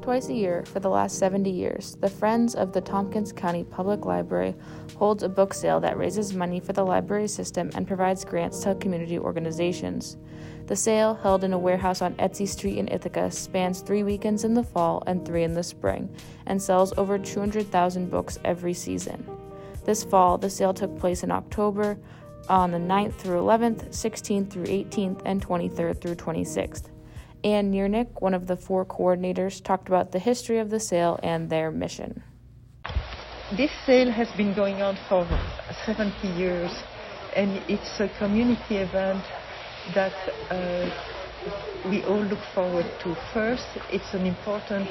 Twice 0.08 0.30
a 0.30 0.34
year 0.34 0.64
for 0.64 0.80
the 0.80 0.90
last 0.90 1.20
70 1.20 1.50
years, 1.50 1.98
the 2.00 2.08
Friends 2.08 2.56
of 2.56 2.72
the 2.72 2.80
Tompkins 2.80 3.34
County 3.34 3.66
Public 3.66 4.06
Library 4.06 4.56
holds 4.96 5.22
a 5.22 5.28
book 5.28 5.54
sale 5.54 5.82
that 5.82 5.98
raises 5.98 6.34
money 6.34 6.62
for 6.62 6.72
the 6.72 6.86
library 6.86 7.28
system 7.28 7.70
and 7.76 7.86
provides 7.86 8.24
grants 8.24 8.62
to 8.62 8.76
community 8.76 9.20
organizations. 9.20 10.16
The 10.68 10.78
sale, 10.78 11.16
held 11.16 11.44
in 11.44 11.52
a 11.52 11.58
warehouse 11.58 12.02
on 12.02 12.16
Esty 12.20 12.46
Street 12.46 12.78
in 12.78 12.88
Ithaca, 12.88 13.30
spans 13.32 13.82
three 13.82 14.04
weekends 14.04 14.46
in 14.46 14.54
the 14.54 14.64
fall 14.64 15.04
and 15.08 15.26
three 15.26 15.44
in 15.44 15.54
the 15.54 15.62
spring, 15.62 16.10
and 16.46 16.62
sells 16.62 16.98
over 16.98 17.20
200,000 17.20 18.10
books 18.10 18.40
every 18.46 18.74
season. 18.74 19.28
This 19.84 20.06
fall, 20.06 20.38
the 20.38 20.50
sale 20.50 20.74
took 20.74 20.98
place 20.98 21.24
in 21.24 21.32
October 21.32 21.98
on 22.48 22.72
the 22.72 22.78
9th 22.78 23.16
through 23.16 23.42
11th, 23.42 23.90
16th 23.90 24.50
through 24.52 24.68
18th, 24.68 25.22
and 25.26 25.46
23rd 25.46 26.00
through 26.00 26.16
26th. 26.16 26.92
Ann 27.54 27.72
Niernick, 27.72 28.22
one 28.22 28.34
of 28.34 28.46
the 28.48 28.58
four 28.58 28.86
coordinators, 28.86 29.63
talked 29.63 29.88
about 29.88 30.12
the 30.12 30.20
history 30.20 30.60
of 30.60 30.70
the 30.70 30.82
sale 30.82 31.18
and 31.24 31.50
their 31.50 31.72
mission. 31.72 32.22
This 33.56 33.72
sale 33.86 34.12
has 34.12 34.30
been 34.36 34.54
going 34.54 34.82
on 34.82 34.98
for 35.08 35.25
70 35.86 36.27
years, 36.27 36.72
and 37.34 37.63
it's 37.70 38.01
a 38.01 38.10
community 38.20 38.77
event 38.77 39.24
that 39.96 40.18
uh, 40.51 40.89
we 41.89 42.04
all 42.04 42.22
look 42.22 42.44
forward 42.54 42.89
to. 43.04 43.16
First, 43.34 43.68
it's 43.89 44.13
an 44.13 44.25
important 44.25 44.89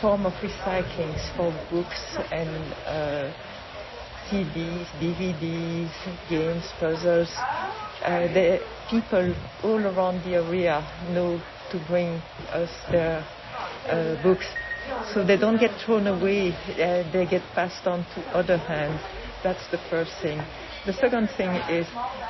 form 0.00 0.24
of 0.24 0.32
recycling 0.40 1.12
for 1.36 1.52
books 1.70 2.16
and 2.32 2.72
uh, 2.86 3.30
CDs, 4.30 4.86
DVDs, 5.02 5.92
games, 6.30 6.64
puzzles. 6.80 7.30
Uh, 8.02 8.32
the 8.32 8.60
people 8.88 9.34
all 9.64 9.84
around 9.84 10.24
the 10.24 10.36
area 10.36 10.80
know 11.12 11.38
to 11.70 11.84
bring 11.86 12.20
us 12.52 12.70
their 12.90 13.24
uh, 13.88 14.22
books 14.22 14.46
so 15.14 15.24
they 15.24 15.36
don't 15.36 15.58
get 15.58 15.70
thrown 15.84 16.06
away, 16.06 16.50
uh, 16.50 17.10
they 17.12 17.26
get 17.28 17.42
passed 17.54 17.86
on 17.86 18.04
to 18.14 18.20
other 18.36 18.58
hands. 18.58 19.00
That's 19.42 19.66
the 19.70 19.78
first 19.90 20.12
thing. 20.22 20.40
The 20.86 20.92
second 20.92 21.28
thing 21.36 21.50
is 21.70 21.86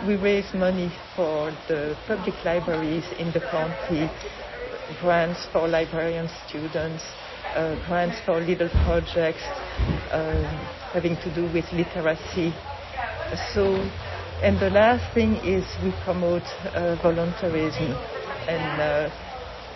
we 0.06 0.16
raise 0.16 0.52
money 0.54 0.92
for 1.16 1.50
the 1.68 1.96
public 2.06 2.34
libraries 2.44 3.04
in 3.18 3.32
the 3.32 3.40
county, 3.50 4.10
grants 5.00 5.46
for 5.52 5.66
librarian 5.66 6.28
students, 6.46 7.02
uh, 7.54 7.74
grants 7.88 8.16
for 8.24 8.40
little 8.40 8.68
projects 8.84 9.42
uh, 10.12 10.42
having 10.92 11.16
to 11.16 11.34
do 11.34 11.44
with 11.52 11.64
literacy. 11.72 12.52
So, 13.54 13.74
and 14.42 14.58
the 14.60 14.70
last 14.70 15.12
thing 15.14 15.34
is 15.44 15.64
we 15.82 15.92
promote 16.04 16.46
uh, 16.74 16.96
volunteerism, 17.02 17.90
and 18.48 18.80
uh, 18.80 19.27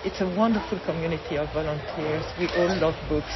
it's 0.04 0.21
a 0.21 0.28
wonderful 0.37 0.78
community 0.80 1.37
of 1.37 1.52
volunteers. 1.52 2.25
We 2.38 2.49
all 2.49 2.75
love 2.76 2.97
books. 3.09 3.32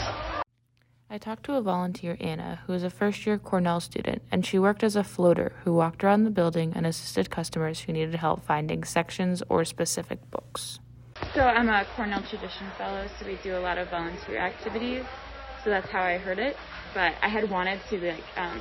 I 1.09 1.19
talked 1.19 1.45
to 1.45 1.55
a 1.55 1.63
volunteer, 1.63 2.17
Anna, 2.21 2.61
who 2.67 2.73
is 2.73 2.83
a 2.83 2.91
first 2.91 3.25
year 3.25 3.39
Cornell 3.39 3.81
student, 3.81 4.23
and 4.33 4.45
she 4.45 4.59
worked 4.59 4.83
as 4.83 4.97
a 4.97 5.05
floater 5.05 5.53
who 5.63 5.73
walked 5.73 6.03
around 6.03 6.25
the 6.25 6.31
building 6.31 6.73
and 6.75 6.85
assisted 6.85 7.31
customers 7.31 7.81
who 7.81 7.93
needed 7.93 8.17
help 8.17 8.45
finding 8.45 8.83
sections 8.83 9.43
or 9.49 9.65
specific 9.65 10.19
books. 10.33 10.81
So 11.35 11.43
I'm 11.43 11.69
a 11.69 11.87
Cornell 11.95 12.23
Tradition 12.23 12.67
Fellow, 12.77 13.07
so 13.19 13.27
we 13.27 13.39
do 13.45 13.57
a 13.57 13.61
lot 13.61 13.79
of 13.79 13.89
volunteer 13.89 14.39
activities. 14.39 15.05
So 15.63 15.71
that's 15.71 15.89
how 15.89 16.03
I 16.03 16.19
heard 16.19 16.41
it. 16.41 16.57
But 16.93 17.15
I 17.23 17.29
had 17.29 17.49
wanted 17.49 17.81
to 17.91 18.01
like 18.01 18.25
um, 18.37 18.61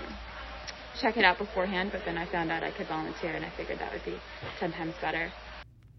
check 1.02 1.18
it 1.18 1.26
out 1.26 1.40
beforehand, 1.40 1.92
but 1.92 2.06
then 2.06 2.18
I 2.18 2.26
found 2.28 2.52
out 2.52 2.64
I 2.64 2.72
could 2.72 2.88
volunteer, 2.88 3.32
and 3.32 3.44
I 3.44 3.50
figured 3.50 3.80
that 3.80 3.92
would 3.92 4.06
be 4.06 4.18
ten 4.60 4.72
times 4.72 4.94
better. 5.02 5.32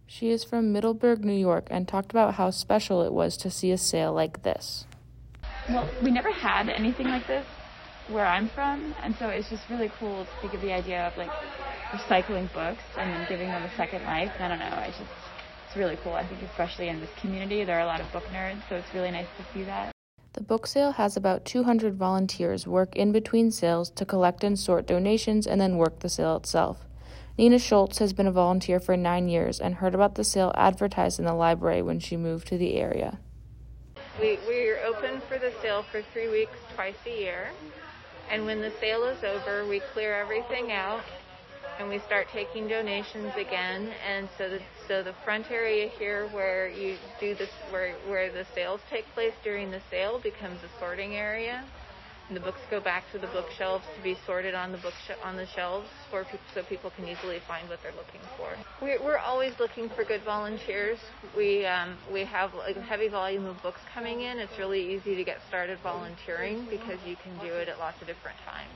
She 0.07 0.31
is 0.31 0.45
from 0.45 0.73
Middleburg, 0.73 1.25
New 1.25 1.33
York, 1.33 1.67
and 1.69 1.89
talked 1.89 2.13
about 2.13 2.35
how 2.35 2.51
special 2.51 3.03
it 3.03 3.13
was 3.13 3.37
to 3.39 3.51
see 3.51 3.73
a 3.73 3.79
sale 3.79 4.13
like 4.13 4.45
this. 4.45 4.87
Well, 5.69 5.89
we 6.01 6.13
never 6.13 6.31
had 6.31 6.69
anything 6.69 7.09
like 7.09 7.27
this 7.27 7.45
where 8.09 8.25
I'm 8.25 8.49
from, 8.49 8.95
and 9.03 9.17
so 9.17 9.29
it's 9.29 9.51
just 9.51 9.69
really 9.69 9.91
cool 9.99 10.25
to 10.25 10.31
think 10.41 10.55
of 10.55 10.61
the 10.61 10.73
idea 10.73 11.09
of 11.09 11.17
like 11.17 11.31
recycling 11.91 12.53
books 12.53 12.85
and 12.97 13.13
then 13.13 13.27
giving 13.29 13.49
them 13.49 13.65
a 13.65 13.77
second 13.77 14.05
life. 14.05 14.31
I 14.39 14.47
don't 14.47 14.61
know, 14.61 14.67
I 14.67 14.87
just 14.87 15.11
it's 15.67 15.77
really 15.77 15.97
cool. 16.05 16.13
I 16.13 16.25
think 16.25 16.41
especially 16.43 16.89
in 16.89 17.01
this 17.01 17.11
community, 17.21 17.65
there 17.65 17.77
are 17.77 17.83
a 17.83 17.87
lot 17.87 18.01
of 18.01 18.11
book 18.13 18.25
nerds, 18.33 18.61
so 18.69 18.77
it's 18.77 18.95
really 18.95 19.11
nice 19.11 19.27
to 19.39 19.53
see 19.53 19.65
that. 19.65 19.91
The 20.35 20.41
book 20.41 20.69
sale 20.69 20.93
has 20.93 21.17
about 21.17 21.45
200 21.45 21.97
volunteers 21.97 22.67
work 22.67 22.95
in 22.95 23.11
between 23.11 23.51
sales 23.51 23.91
to 23.91 24.05
collect 24.05 24.45
and 24.45 24.57
sort 24.57 24.87
donations 24.87 25.49
and 25.49 25.61
then 25.61 25.79
work 25.79 25.99
the 25.99 26.09
sale 26.09 26.37
itself. 26.37 26.86
Nina 27.39 27.59
Schultz 27.59 27.99
has 27.99 28.15
been 28.15 28.27
a 28.27 28.33
volunteer 28.33 28.81
for 28.81 28.97
nine 28.97 29.29
years 29.29 29.61
and 29.61 29.75
heard 29.75 29.95
about 29.95 30.15
the 30.15 30.25
sale 30.25 30.53
advertised 30.55 31.19
in 31.19 31.27
the 31.27 31.35
library 31.35 31.83
when 31.83 32.01
she 32.01 32.17
moved 32.17 32.49
to 32.49 32.57
the 32.57 32.77
area. 32.77 33.19
We, 34.19 34.39
we're 34.49 34.83
open 34.83 35.21
for 35.29 35.37
the 35.37 35.53
sale 35.61 35.85
for 35.93 36.01
three 36.15 36.31
weeks, 36.31 36.57
twice 36.75 36.97
a 37.05 37.11
year. 37.11 37.51
And 38.31 38.47
when 38.47 38.63
the 38.63 38.73
sale 38.81 39.05
is 39.05 39.23
over, 39.23 39.67
we 39.69 39.81
clear 39.93 40.19
everything 40.19 40.73
out 40.73 41.03
and 41.79 41.91
we 41.91 41.99
start 41.99 42.29
taking 42.33 42.69
donations 42.69 43.35
again. 43.37 43.91
And 44.09 44.31
so 44.39 44.49
the, 44.49 44.61
so 44.89 45.03
the 45.03 45.13
front 45.23 45.51
area 45.51 45.89
here 45.89 46.29
where 46.29 46.71
you 46.71 46.97
do 47.21 47.35
this, 47.35 47.51
where, 47.69 47.93
where 48.07 48.33
the 48.33 48.47
sales 48.55 48.81
take 48.89 49.05
place 49.13 49.35
during 49.45 49.71
the 49.71 49.83
sale 49.91 50.19
becomes 50.19 50.61
a 50.65 50.81
sorting 50.81 51.17
area. 51.17 51.65
The 52.29 52.41
books 52.41 52.61
go 52.71 52.81
back 52.81 53.05
to 53.13 53.19
the 53.19 53.29
bookshelves 53.29 53.85
to 53.97 54.03
be 54.03 54.17
sorted 54.27 54.55
on 54.55 54.73
the 54.73 54.79
book 54.79 54.95
on 55.23 55.37
the 55.37 55.47
shelves 55.47 55.89
for 56.11 56.27
so 56.53 56.63
people 56.65 56.91
can 56.91 57.07
easily 57.07 57.39
find 57.47 57.69
what 57.69 57.81
they're 57.83 57.93
looking 57.93 58.21
for. 58.37 58.49
We're, 58.83 59.01
we're 59.01 59.19
always 59.19 59.53
looking 59.61 59.89
for 59.89 60.03
good 60.03 60.23
volunteers. 60.23 60.99
We 61.37 61.65
um, 61.67 61.97
we 62.13 62.25
have 62.25 62.51
a 62.55 62.81
heavy 62.81 63.07
volume 63.07 63.47
of 63.47 63.63
books 63.63 63.81
coming 63.95 64.23
in. 64.23 64.39
It's 64.39 64.59
really 64.59 64.95
easy 64.95 65.15
to 65.15 65.23
get 65.23 65.39
started 65.47 65.79
volunteering 65.85 66.67
because 66.69 66.99
you 67.07 67.15
can 67.15 67.37
do 67.39 67.55
it 67.55 67.69
at 67.69 67.79
lots 67.79 68.01
of 68.03 68.09
different 68.09 68.39
times. 68.45 68.73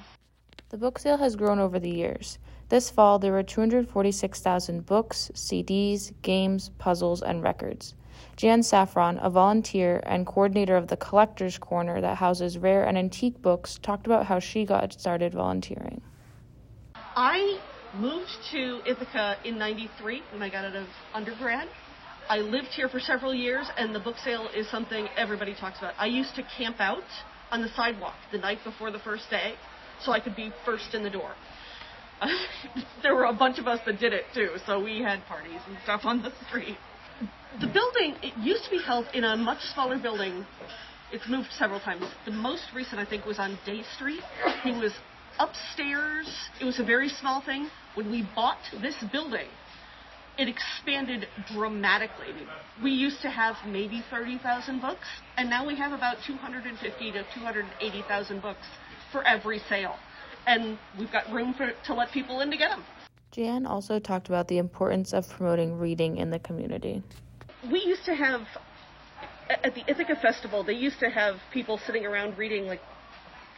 The 0.69 0.79
book 0.79 1.01
sale 1.01 1.17
has 1.17 1.35
grown 1.35 1.59
over 1.59 1.81
the 1.81 1.91
years. 1.91 2.39
This 2.69 2.89
fall, 2.89 3.19
there 3.19 3.33
were 3.33 3.43
246,000 3.43 4.87
books, 4.87 5.33
CDs, 5.35 6.13
games, 6.23 6.71
puzzles, 6.79 7.21
and 7.21 7.43
records. 7.43 7.97
Jan 8.37 8.63
Saffron, 8.63 9.19
a 9.23 9.31
volunteer 9.31 10.03
and 10.07 10.27
coordinator 10.27 10.77
of 10.77 10.89
the 10.89 10.97
Collectors 10.97 11.59
Corner 11.59 12.01
that 12.01 12.17
houses 12.17 12.59
rare 12.59 12.85
and 12.85 12.97
antique 12.97 13.41
books, 13.43 13.79
talked 13.83 14.07
about 14.07 14.27
how 14.27 14.39
she 14.39 14.65
got 14.65 14.93
started 14.93 15.35
volunteering. 15.35 16.01
I 16.95 17.61
moved 17.95 18.31
to 18.53 18.81
Ithaca 18.87 19.37
in 19.45 19.59
93 19.59 20.23
when 20.33 20.43
I 20.43 20.49
got 20.49 20.65
out 20.65 20.77
of 20.77 20.87
undergrad. 21.13 21.69
I 22.29 22.39
lived 22.39 22.69
here 22.69 22.89
for 22.89 23.01
several 23.01 23.35
years, 23.35 23.67
and 23.77 23.95
the 23.95 23.99
book 23.99 24.17
sale 24.25 24.49
is 24.55 24.71
something 24.71 25.09
everybody 25.17 25.55
talks 25.55 25.79
about. 25.79 25.95
I 25.99 26.07
used 26.07 26.35
to 26.37 26.43
camp 26.57 26.77
out 26.79 27.03
on 27.51 27.63
the 27.63 27.69
sidewalk 27.75 28.15
the 28.31 28.39
night 28.39 28.59
before 28.65 28.91
the 28.91 29.01
first 29.01 29.29
day 29.31 29.55
so 30.05 30.13
I 30.13 30.21
could 30.21 30.37
be 30.37 30.53
first 30.65 30.95
in 30.95 31.03
the 31.03 31.11
door. 31.11 31.33
there 33.03 33.15
were 33.15 33.25
a 33.25 33.33
bunch 33.33 33.59
of 33.59 33.67
us 33.67 33.81
that 33.87 33.99
did 33.99 34.13
it 34.13 34.25
too, 34.35 34.51
so 34.67 34.83
we 34.83 35.03
had 35.03 35.25
parties 35.27 35.61
and 35.67 35.77
stuff 35.83 36.03
on 36.05 36.23
the 36.23 36.33
street. 36.49 36.77
The 37.59 37.67
building, 37.67 38.15
it 38.23 38.37
used 38.39 38.65
to 38.65 38.71
be 38.71 38.81
held 38.81 39.07
in 39.13 39.25
a 39.25 39.37
much 39.37 39.59
smaller 39.75 39.99
building. 39.99 40.47
It's 41.13 41.29
moved 41.29 41.49
several 41.59 41.81
times. 41.81 42.05
The 42.25 42.31
most 42.31 42.63
recent, 42.73 43.01
I 43.01 43.05
think, 43.05 43.27
was 43.27 43.41
on 43.41 43.59
Dey 43.67 43.83
Street. 43.97 44.23
It 44.65 44.81
was 44.81 44.93
upstairs. 45.41 46.33
It 46.61 46.65
was 46.65 46.79
a 46.79 46.85
very 46.85 47.09
small 47.09 47.41
thing. 47.41 47.69
When 47.97 48.09
we 48.09 48.25
bought 48.37 48.61
this 48.81 48.95
building, 49.11 49.49
it 50.39 50.49
expanded 50.49 51.27
dramatically. 51.53 52.29
We 52.85 52.93
used 52.93 53.21
to 53.23 53.31
have 53.31 53.57
maybe 53.67 54.05
30,000 54.11 54.81
books, 54.81 55.09
and 55.37 55.51
now 55.51 55.67
we 55.67 55.75
have 55.77 55.91
about 55.91 56.19
250 56.25 57.13
to 57.13 57.25
280,000 57.35 58.41
books 58.41 58.67
for 59.11 59.27
every 59.27 59.59
sale. 59.69 59.97
And 60.47 60.79
we've 60.97 61.11
got 61.11 61.29
room 61.33 61.55
for, 61.55 61.73
to 61.87 61.95
let 61.95 62.13
people 62.13 62.43
in 62.43 62.51
to 62.53 62.57
get 62.57 62.71
them. 62.71 62.85
Jan 63.33 63.67
also 63.67 63.99
talked 63.99 64.29
about 64.29 64.47
the 64.47 64.59
importance 64.59 65.13
of 65.13 65.29
promoting 65.29 65.79
reading 65.79 66.17
in 66.17 66.31
the 66.31 66.39
community. 66.39 67.03
We 67.69 67.83
used 67.85 68.05
to 68.07 68.15
have, 68.15 68.43
at 69.49 69.75
the 69.75 69.83
Ithaca 69.87 70.17
Festival, 70.23 70.65
they 70.65 70.75
used 70.75 71.01
to 71.01 71.11
have 71.11 71.37
people 71.53 71.79
sitting 71.87 72.07
around 72.07 72.39
reading, 72.39 72.67
like, 72.67 72.81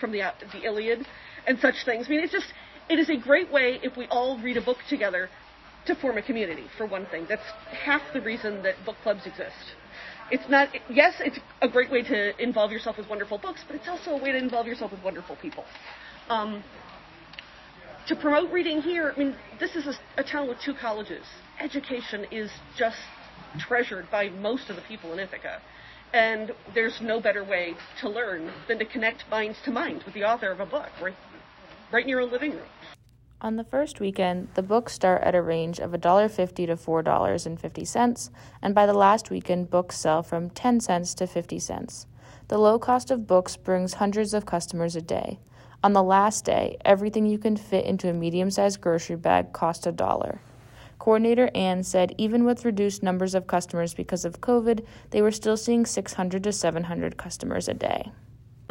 from 0.00 0.11
the, 0.11 0.23
the 0.52 0.64
Iliad 0.64 1.06
and 1.47 1.59
such 1.61 1.85
things. 1.85 2.06
I 2.06 2.11
mean, 2.11 2.21
it's 2.21 2.32
just, 2.32 2.52
it 2.88 2.99
is 2.99 3.09
a 3.09 3.16
great 3.16 3.52
way 3.52 3.78
if 3.82 3.97
we 3.97 4.06
all 4.09 4.40
read 4.42 4.56
a 4.56 4.61
book 4.61 4.78
together 4.88 5.28
to 5.87 5.94
form 5.94 6.18
a 6.18 6.23
community, 6.23 6.64
for 6.76 6.87
one 6.87 7.06
thing. 7.06 7.26
That's 7.28 7.42
half 7.85 8.02
the 8.12 8.21
reason 8.21 8.62
that 8.62 8.75
book 8.85 8.97
clubs 9.02 9.26
exist. 9.26 9.76
It's 10.30 10.49
not, 10.49 10.68
yes, 10.88 11.14
it's 11.21 11.38
a 11.61 11.68
great 11.68 11.90
way 11.90 12.02
to 12.02 12.42
involve 12.42 12.73
yourself 12.73 12.97
with 12.97 13.09
wonderful 13.09 13.38
books, 13.38 13.64
but 13.66 13.76
it's 13.76 13.88
also 13.88 14.12
a 14.12 14.16
way 14.23 14.32
to 14.32 14.38
involve 14.38 14.66
yourself 14.66 14.90
with 14.92 15.02
wonderful 15.02 15.37
people. 15.37 15.64
Um, 16.28 16.64
to 18.09 18.16
promote 18.16 18.50
reading 18.50 18.80
here, 18.80 19.12
I 19.14 19.18
mean, 19.18 19.37
this 19.61 19.76
is 19.76 19.87
a, 19.87 20.21
a 20.21 20.25
town 20.25 20.49
with 20.49 20.59
two 20.64 20.75
colleges. 20.75 21.25
Education 21.61 22.26
is 22.30 22.50
just 22.76 22.97
treasured 23.59 24.11
by 24.11 24.28
most 24.28 24.71
of 24.71 24.76
the 24.76 24.82
people 24.82 25.12
in 25.12 25.18
Ithaca. 25.18 25.61
And 26.12 26.52
there's 26.75 27.00
no 27.00 27.21
better 27.21 27.42
way 27.42 27.75
to 28.00 28.09
learn 28.09 28.50
than 28.68 28.78
to 28.78 28.85
connect 28.85 29.28
minds 29.30 29.59
to 29.64 29.71
mind 29.71 30.02
with 30.04 30.14
the 30.14 30.25
author 30.25 30.50
of 30.50 30.61
a 30.61 30.66
book 30.66 30.90
right, 31.00 31.14
right 31.90 32.02
in 32.02 32.09
your 32.09 32.21
own 32.21 32.30
living 32.30 32.52
room. 32.52 32.68
On 33.40 33.56
the 33.56 33.64
first 33.64 33.99
weekend, 33.99 34.49
the 34.54 34.62
books 34.62 34.92
start 34.92 35.23
at 35.23 35.35
a 35.35 35.42
range 35.42 35.80
of 35.80 35.90
$1.50 35.90 36.54
to 36.54 36.76
$4.50, 36.76 38.30
and 38.62 38.75
by 38.75 38.87
the 38.87 38.94
last 38.94 39.30
weekend, 39.30 39.68
books 39.68 39.99
sell 39.99 40.23
from 40.23 40.50
10 40.50 40.78
cents 40.78 41.12
to 41.14 41.26
50 41.26 41.59
cents. 41.59 42.06
The 42.47 42.59
low 42.59 42.78
cost 42.78 43.11
of 43.11 43.26
books 43.26 43.56
brings 43.56 43.94
hundreds 43.94 44.32
of 44.32 44.47
customers 44.47 44.94
a 44.94 45.02
day. 45.02 45.40
On 45.82 45.92
the 45.92 46.04
last 46.04 46.44
day, 46.44 46.76
everything 46.85 47.26
you 47.26 47.38
can 47.38 47.56
fit 47.56 47.85
into 47.85 48.09
a 48.09 48.12
medium 48.12 48.50
sized 48.50 48.80
grocery 48.80 49.16
bag 49.16 49.52
cost 49.52 49.88
a 49.88 49.92
dollar. 49.92 50.40
Coordinator 51.02 51.50
Ann 51.52 51.82
said 51.82 52.14
even 52.16 52.44
with 52.44 52.64
reduced 52.64 53.02
numbers 53.02 53.35
of 53.35 53.49
customers 53.49 53.92
because 53.92 54.25
of 54.25 54.40
COVID, 54.40 54.87
they 55.11 55.21
were 55.21 55.32
still 55.32 55.56
seeing 55.56 55.85
600 55.85 56.44
to 56.44 56.52
700 56.52 57.16
customers 57.16 57.66
a 57.66 57.75
day. 57.75 58.12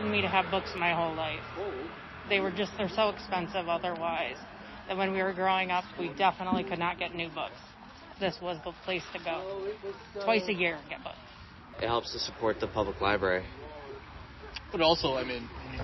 Me 0.01 0.21
to 0.21 0.29
have 0.29 0.49
books 0.49 0.71
my 0.77 0.93
whole 0.93 1.13
life. 1.13 1.41
They 2.29 2.39
were 2.39 2.51
just, 2.51 2.71
they're 2.77 2.87
so 2.87 3.09
expensive 3.09 3.67
otherwise 3.67 4.37
that 4.87 4.95
when 4.95 5.11
we 5.11 5.21
were 5.21 5.33
growing 5.33 5.71
up, 5.71 5.83
we 5.99 6.07
definitely 6.17 6.63
could 6.63 6.79
not 6.79 6.97
get 6.97 7.13
new 7.13 7.27
books. 7.27 7.59
This 8.17 8.37
was 8.41 8.57
the 8.63 8.71
place 8.85 9.03
to 9.11 9.19
go. 9.25 9.67
Twice 10.23 10.47
a 10.47 10.53
year, 10.53 10.79
get 10.89 11.03
books. 11.03 11.17
It 11.81 11.87
helps 11.87 12.13
to 12.13 12.19
support 12.19 12.61
the 12.61 12.67
public 12.67 13.01
library. 13.01 13.43
But 14.71 14.79
also, 14.79 15.15
I 15.15 15.25
mean, 15.25 15.49
when 15.65 15.79
you 15.79 15.81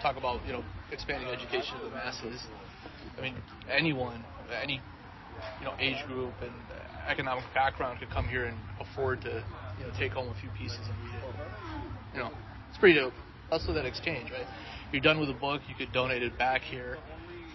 talk 0.00 0.16
about, 0.16 0.40
you 0.46 0.54
know, 0.54 0.64
expanding 0.90 1.28
education 1.28 1.76
to 1.80 1.84
the 1.84 1.90
masses, 1.90 2.40
I 3.18 3.20
mean, 3.20 3.34
anyone, 3.68 4.24
any 4.62 4.80
you 5.60 5.66
know 5.66 5.74
age 5.78 6.04
group 6.06 6.32
and 6.42 6.52
economic 7.08 7.44
background 7.54 7.98
could 7.98 8.10
come 8.10 8.26
here 8.26 8.44
and 8.44 8.56
afford 8.80 9.20
to 9.22 9.42
you 9.78 9.86
know 9.86 9.92
take 9.98 10.12
home 10.12 10.28
a 10.28 10.40
few 10.40 10.50
pieces 10.50 10.78
and 10.78 10.96
read 11.04 11.22
it. 11.22 11.34
You 12.14 12.20
know, 12.20 12.30
it's 12.68 12.78
pretty 12.78 12.98
dope. 12.98 13.14
Also 13.50 13.72
that 13.72 13.84
exchange, 13.84 14.30
right? 14.30 14.46
You're 14.92 15.02
done 15.02 15.18
with 15.20 15.30
a 15.30 15.34
book, 15.34 15.62
you 15.68 15.74
could 15.74 15.92
donate 15.92 16.22
it 16.22 16.36
back 16.38 16.62
here, 16.62 16.98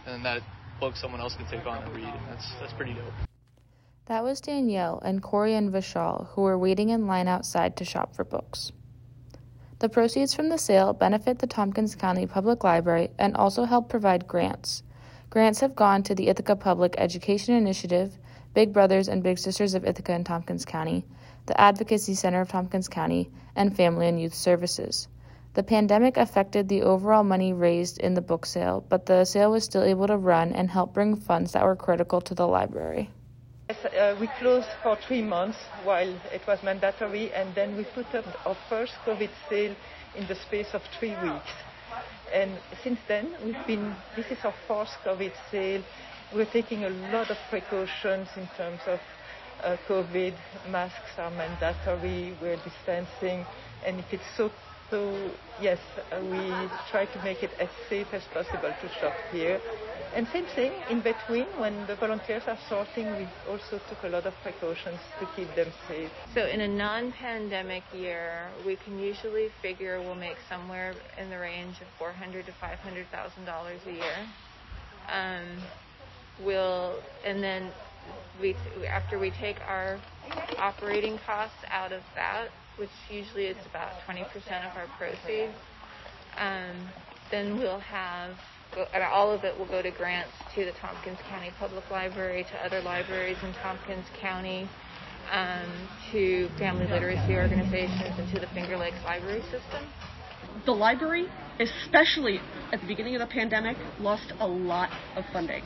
and 0.06 0.24
that 0.26 0.42
book 0.80 0.96
someone 0.96 1.22
else 1.22 1.36
can 1.36 1.48
take 1.48 1.66
on 1.66 1.84
and 1.84 1.96
read, 1.96 2.06
and 2.06 2.28
that's 2.30 2.54
that's 2.60 2.74
pretty 2.74 2.94
dope. 2.94 3.14
That 4.06 4.24
was 4.24 4.40
Danielle 4.40 5.02
and 5.04 5.22
Corey 5.22 5.54
and 5.54 5.72
Vishal, 5.72 6.28
who 6.30 6.42
were 6.44 6.58
waiting 6.58 6.90
in 6.90 7.08
line 7.08 7.28
outside 7.28 7.76
to 7.78 7.86
shop 7.86 8.16
for 8.16 8.24
books. 8.24 8.72
The 9.80 9.90
proceeds 9.90 10.34
from 10.34 10.50
the 10.50 10.58
sale 10.58 10.94
benefit 10.94 11.40
the 11.40 11.46
Tompkins 11.46 11.96
County 11.96 12.26
Public 12.26 12.64
Library 12.64 13.12
and 13.20 13.36
also 13.36 13.66
help 13.66 13.90
provide 13.90 14.28
grants. 14.28 14.82
Grants 15.30 15.60
have 15.60 15.76
gone 15.76 16.04
to 16.04 16.16
the 16.16 16.30
Ithaca 16.30 16.56
Public 16.56 16.96
Education 16.98 17.54
Initiative, 17.54 18.18
Big 18.54 18.72
Brothers 18.72 19.10
and 19.10 19.22
Big 19.22 19.38
Sisters 19.38 19.74
of 19.74 19.84
Ithaca 19.84 20.14
and 20.14 20.26
Tompkins 20.26 20.64
County, 20.64 21.04
the 21.48 21.60
Advocacy 21.60 22.16
Center 22.16 22.40
of 22.40 22.50
Tompkins 22.50 22.88
County, 22.88 23.30
and 23.54 23.76
Family 23.76 24.08
and 24.08 24.22
Youth 24.22 24.34
Services. 24.34 25.10
The 25.54 25.64
pandemic 25.64 26.16
affected 26.16 26.70
the 26.70 26.84
overall 26.84 27.26
money 27.26 27.52
raised 27.52 27.98
in 27.98 28.14
the 28.14 28.22
book 28.22 28.46
sale, 28.46 28.86
but 28.88 29.06
the 29.06 29.26
sale 29.26 29.52
was 29.52 29.66
still 29.66 29.84
able 29.84 30.08
to 30.08 30.16
run 30.16 30.54
and 30.54 30.70
help 30.70 30.94
bring 30.94 31.18
funds 31.18 31.52
that 31.52 31.66
were 31.66 31.76
critical 31.76 32.22
to 32.22 32.34
the 32.34 32.48
library. 32.48 33.10
Yes, 33.68 33.84
uh, 33.84 34.16
we 34.22 34.28
closed 34.40 34.70
for 34.82 34.96
three 34.96 35.22
months 35.22 35.58
while 35.84 36.08
it 36.32 36.48
was 36.48 36.64
mandatory, 36.64 37.34
and 37.34 37.54
then 37.54 37.76
we 37.76 37.84
put 37.84 38.16
up 38.16 38.26
our 38.48 38.56
first 38.70 38.94
COVID 39.06 39.30
sale 39.50 39.76
in 40.16 40.26
the 40.28 40.36
space 40.36 40.74
of 40.74 40.84
three 40.98 41.16
weeks. 41.22 41.52
And 42.34 42.52
since 42.84 43.00
then, 43.08 43.36
we've 43.44 43.68
been, 43.68 43.96
this 44.16 44.26
is 44.28 44.38
our 44.44 44.54
fourth 44.68 44.90
COVID 45.06 45.32
sale. 45.52 45.84
We're 46.34 46.46
taking 46.46 46.84
a 46.84 46.90
lot 46.90 47.30
of 47.30 47.38
precautions 47.50 48.28
in 48.36 48.48
terms 48.58 48.82
of 48.88 49.00
uh, 49.64 49.78
COVID. 49.88 50.34
Masks 50.70 51.18
are 51.18 51.32
mandatory, 51.32 52.36
we're 52.42 52.58
distancing, 52.58 53.46
and 53.86 54.00
if 54.00 54.14
it's 54.14 54.24
so 54.36 54.52
so 54.90 55.32
yes, 55.62 55.80
uh, 56.12 56.20
we 56.22 56.70
try 56.90 57.06
to 57.06 57.24
make 57.24 57.44
it 57.44 57.52
as 57.60 57.68
safe 57.90 58.08
as 58.14 58.24
possible 58.34 58.74
to 58.82 58.90
shop 59.00 59.14
here. 59.32 59.60
And 60.16 60.28
same 60.30 60.46
thing 60.56 60.72
in 60.90 61.02
between, 61.02 61.46
when 61.60 61.86
the 61.88 61.96
volunteers 61.96 62.44
are 62.48 62.58
sorting, 62.70 63.06
we 63.18 63.28
also 63.50 63.80
took 63.90 64.04
a 64.04 64.10
lot 64.10 64.26
of 64.26 64.34
precautions 64.42 65.00
to 65.20 65.28
keep 65.36 65.54
them 65.56 65.72
safe. 65.88 66.10
So 66.34 66.46
in 66.46 66.62
a 66.62 66.68
non-pandemic 66.68 67.84
year, 67.94 68.50
we 68.66 68.78
can 68.78 69.00
usually 69.00 69.50
figure 69.62 70.00
we'll 70.02 70.16
make 70.16 70.38
somewhere 70.50 70.96
in 71.18 71.30
the 71.30 71.38
range 71.38 71.82
of 71.82 71.88
four 72.00 72.12
hundred 72.12 72.46
to 72.48 72.54
five 72.54 72.80
hundred 72.80 73.08
thousand 73.12 73.46
dollars 73.46 73.82
a 73.86 73.92
year. 73.92 74.28
Um, 75.12 75.64
we'll 76.44 77.00
and 77.26 77.44
then 77.44 77.72
we 78.42 78.56
after 78.88 79.20
we 79.20 79.32
take 79.32 79.60
our 79.68 80.00
operating 80.58 81.20
costs 81.26 81.58
out 81.70 81.92
of 81.92 82.02
that, 82.16 82.48
which 82.78 82.90
usually 83.10 83.46
is 83.46 83.58
about 83.70 83.92
20% 84.08 84.24
of 84.70 84.78
our 84.78 84.88
proceeds, 84.98 85.54
um, 86.38 86.90
then 87.32 87.58
we'll 87.58 87.80
have 87.80 88.36
and 88.94 89.04
all 89.04 89.32
of 89.32 89.44
it 89.44 89.58
will 89.58 89.68
go 89.68 89.82
to 89.82 89.92
grants 89.92 90.32
to 90.56 90.66
the 90.66 90.72
Tompkins 90.74 91.18
County 91.30 91.52
Public 91.60 91.90
Library, 91.90 92.44
to 92.44 92.66
other 92.66 92.82
libraries 92.82 93.38
in 93.44 93.54
Tompkins 93.54 94.06
County, 94.20 94.70
um, 95.32 95.90
to 96.12 96.50
family 96.58 96.88
literacy 96.88 97.34
organizations, 97.34 98.18
and 98.18 98.34
to 98.34 98.40
the 98.40 98.48
Finger 98.54 98.78
Lakes 98.78 98.98
Library 99.04 99.42
System. 99.44 99.88
The 100.66 100.72
library, 100.72 101.28
especially 101.60 102.40
at 102.72 102.82
the 102.82 102.88
beginning 102.88 103.16
of 103.16 103.20
the 103.20 103.28
pandemic, 103.28 103.78
lost 104.00 104.34
a 104.40 104.48
lot 104.48 104.90
of 105.16 105.24
funding. 105.34 105.64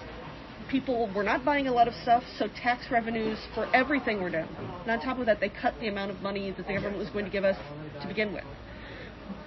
People 0.70 1.12
were 1.14 1.24
not 1.24 1.44
buying 1.44 1.68
a 1.68 1.72
lot 1.72 1.88
of 1.88 1.94
stuff, 1.96 2.24
so 2.38 2.48
tax 2.48 2.86
revenues 2.90 3.38
for 3.54 3.68
everything 3.76 4.22
were 4.22 4.30
down. 4.30 4.48
And 4.84 4.92
on 4.92 5.02
top 5.02 5.20
of 5.20 5.26
that, 5.26 5.40
they 5.40 5.50
cut 5.50 5.74
the 5.80 5.90
amount 5.90 6.12
of 6.12 6.22
money 6.22 6.52
that 6.52 6.66
the 6.66 6.74
government 6.74 6.98
was 6.98 7.10
going 7.10 7.26
to 7.26 7.32
give 7.32 7.44
us 7.44 7.58
to 8.02 8.08
begin 8.08 8.34
with. 8.34 8.46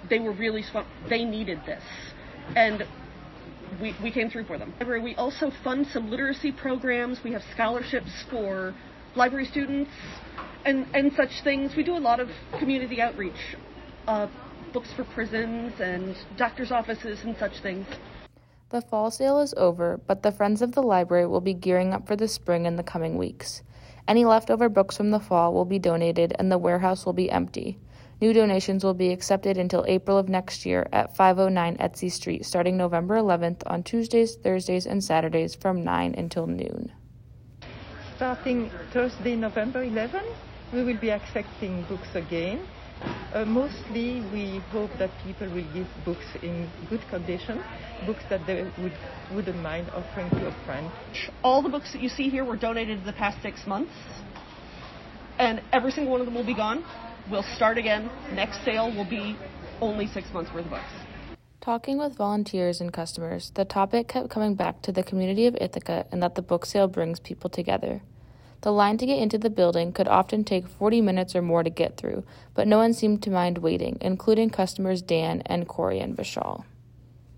They 0.09 0.19
were 0.19 0.33
really 0.33 0.61
swamped. 0.61 0.91
They 1.09 1.25
needed 1.25 1.61
this. 1.65 1.83
And 2.55 2.83
we, 3.81 3.95
we 4.01 4.11
came 4.11 4.29
through 4.29 4.45
for 4.45 4.57
them. 4.57 4.73
We 4.79 5.15
also 5.15 5.51
fund 5.63 5.87
some 5.87 6.09
literacy 6.09 6.51
programs. 6.51 7.19
We 7.23 7.31
have 7.33 7.43
scholarships 7.53 8.11
for 8.29 8.73
library 9.15 9.45
students 9.45 9.91
and, 10.65 10.85
and 10.93 11.11
such 11.13 11.43
things. 11.43 11.75
We 11.75 11.83
do 11.83 11.97
a 11.97 11.99
lot 11.99 12.19
of 12.19 12.29
community 12.59 13.01
outreach, 13.01 13.55
uh, 14.07 14.27
books 14.73 14.89
for 14.95 15.03
prisons 15.03 15.73
and 15.79 16.15
doctor's 16.37 16.71
offices 16.71 17.19
and 17.23 17.35
such 17.37 17.59
things. 17.61 17.85
The 18.69 18.81
fall 18.81 19.11
sale 19.11 19.39
is 19.39 19.53
over, 19.55 20.01
but 20.07 20.23
the 20.23 20.31
Friends 20.31 20.61
of 20.61 20.73
the 20.73 20.81
Library 20.81 21.27
will 21.27 21.41
be 21.41 21.53
gearing 21.53 21.93
up 21.93 22.07
for 22.07 22.15
the 22.15 22.27
spring 22.27 22.65
in 22.65 22.75
the 22.75 22.83
coming 22.83 23.17
weeks. 23.17 23.61
Any 24.07 24.25
leftover 24.25 24.69
books 24.69 24.97
from 24.97 25.11
the 25.11 25.19
fall 25.19 25.53
will 25.53 25.65
be 25.65 25.79
donated 25.79 26.35
and 26.37 26.51
the 26.51 26.57
warehouse 26.57 27.05
will 27.05 27.13
be 27.13 27.31
empty. 27.31 27.79
New 28.21 28.31
donations 28.31 28.83
will 28.83 28.93
be 28.93 29.11
accepted 29.11 29.57
until 29.57 29.83
April 29.89 30.17
of 30.17 30.29
next 30.29 30.65
year 30.65 30.87
at 30.93 31.15
509 31.17 31.75
Esty 31.79 32.07
Street, 32.07 32.45
starting 32.45 32.77
November 32.77 33.15
11th 33.15 33.61
on 33.67 33.83
Tuesdays, 33.83 34.35
Thursdays, 34.35 34.85
and 34.85 35.03
Saturdays 35.03 35.53
from 35.53 35.83
9 35.83 36.15
until 36.17 36.47
noon. 36.47 36.93
Starting 38.15 38.71
Thursday, 38.93 39.35
November 39.35 39.83
11, 39.83 40.23
we 40.71 40.83
will 40.85 40.97
be 40.97 41.11
accepting 41.11 41.83
books 41.89 42.07
again. 42.15 42.65
Uh, 43.33 43.43
mostly, 43.43 44.21
we 44.31 44.59
hope 44.71 44.91
that 44.97 45.11
people 45.25 45.49
will 45.49 45.67
give 45.73 45.87
books 46.05 46.25
in 46.41 46.69
good 46.89 47.01
condition, 47.09 47.61
books 48.05 48.23
that 48.29 48.47
they 48.47 48.63
would, 48.77 48.93
wouldn't 49.33 49.61
mind 49.61 49.89
offering 49.93 50.29
to 50.29 50.47
a 50.47 50.55
friend. 50.65 50.89
All 51.43 51.61
the 51.61 51.67
books 51.67 51.91
that 51.91 52.01
you 52.01 52.07
see 52.07 52.29
here 52.29 52.45
were 52.45 52.55
donated 52.55 52.99
in 52.99 53.05
the 53.05 53.11
past 53.11 53.41
six 53.41 53.67
months, 53.67 53.91
and 55.37 55.61
every 55.73 55.91
single 55.91 56.13
one 56.13 56.21
of 56.21 56.25
them 56.25 56.35
will 56.35 56.45
be 56.45 56.55
gone. 56.55 56.85
We'll 57.29 57.43
start 57.55 57.77
again. 57.77 58.09
Next 58.33 58.63
sale 58.63 58.93
will 58.95 59.09
be 59.09 59.35
only 59.81 60.07
six 60.07 60.31
months 60.31 60.53
worth 60.53 60.65
of 60.65 60.71
books. 60.71 60.83
Talking 61.59 61.97
with 61.97 62.15
volunteers 62.15 62.79
and 62.79 62.93
customers, 62.93 63.51
the 63.55 63.65
topic 63.65 64.07
kept 64.09 64.29
coming 64.29 64.53
back 64.53 64.83
to 64.83 64.91
the 64.91 65.01
community 65.01 65.47
of 65.47 65.55
Ithaca 65.59 66.05
and 66.11 66.21
that 66.21 66.35
the 66.35 66.43
book 66.43 66.65
sale 66.65 66.87
brings 66.87 67.19
people 67.19 67.49
together. 67.49 68.03
The 68.61 68.71
line 68.71 68.97
to 68.99 69.05
get 69.05 69.17
into 69.17 69.39
the 69.39 69.49
building 69.49 69.91
could 69.91 70.07
often 70.07 70.43
take 70.43 70.67
40 70.67 71.01
minutes 71.01 71.35
or 71.35 71.41
more 71.41 71.63
to 71.63 71.69
get 71.69 71.97
through, 71.97 72.23
but 72.53 72.67
no 72.67 72.77
one 72.77 72.93
seemed 72.93 73.23
to 73.23 73.31
mind 73.31 73.57
waiting, 73.57 73.97
including 74.01 74.51
customers 74.51 75.01
Dan 75.01 75.41
and 75.47 75.67
Corey 75.67 75.99
and 75.99 76.15
Vishal. 76.15 76.63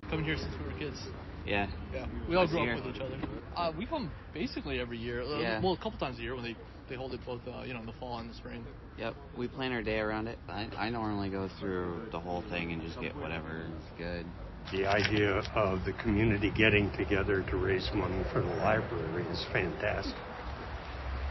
Coming 0.09 0.25
here 0.25 0.37
since 0.37 0.53
we 0.59 0.65
were 0.65 0.77
kids. 0.79 1.01
Yeah. 1.45 1.67
Yeah. 1.93 2.05
We 2.29 2.35
all 2.35 2.41
Once 2.41 2.51
grew 2.51 2.69
up 2.69 2.85
with 2.85 2.95
each 2.95 3.01
other. 3.01 3.17
Uh, 3.55 3.71
we 3.77 3.85
come 3.85 4.11
basically 4.33 4.79
every 4.81 4.97
year. 4.97 5.21
Uh, 5.21 5.39
Yeah. 5.39 5.61
Well, 5.61 5.73
a 5.73 5.77
couple 5.77 5.97
times 5.97 6.19
a 6.19 6.21
year 6.21 6.35
when 6.35 6.43
they, 6.43 6.55
they 6.89 6.95
hold 6.95 7.13
it 7.13 7.19
both, 7.25 7.41
uh, 7.47 7.63
you 7.65 7.73
know, 7.73 7.79
in 7.79 7.85
the 7.85 7.93
fall 7.93 8.19
and 8.19 8.29
the 8.29 8.33
spring. 8.33 8.65
Yep, 8.97 9.15
we 9.37 9.47
plan 9.47 9.71
our 9.71 9.83
day 9.83 9.99
around 9.99 10.27
it. 10.27 10.39
I, 10.47 10.69
I 10.77 10.89
normally 10.89 11.29
go 11.29 11.49
through 11.59 12.01
the 12.11 12.19
whole 12.19 12.43
thing 12.49 12.71
and 12.71 12.81
just 12.81 12.99
get 12.99 13.15
whatever 13.15 13.61
is 13.61 13.97
good. 13.97 14.25
The 14.71 14.85
idea 14.85 15.41
of 15.55 15.85
the 15.85 15.93
community 15.93 16.51
getting 16.57 16.91
together 16.97 17.43
to 17.49 17.57
raise 17.57 17.89
money 17.93 18.23
for 18.33 18.41
the 18.41 18.55
library 18.57 19.23
is 19.31 19.45
fantastic. 19.53 20.15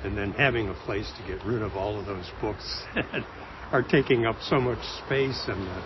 And 0.04 0.16
then 0.16 0.32
having 0.32 0.68
a 0.68 0.74
place 0.84 1.10
to 1.18 1.26
get 1.26 1.44
rid 1.44 1.62
of 1.62 1.72
all 1.76 1.98
of 1.98 2.06
those 2.06 2.30
books 2.40 2.84
that 2.94 3.26
are 3.72 3.82
taking 3.82 4.26
up 4.26 4.36
so 4.42 4.60
much 4.60 4.78
space 5.04 5.42
and 5.48 5.60
the 5.60 5.82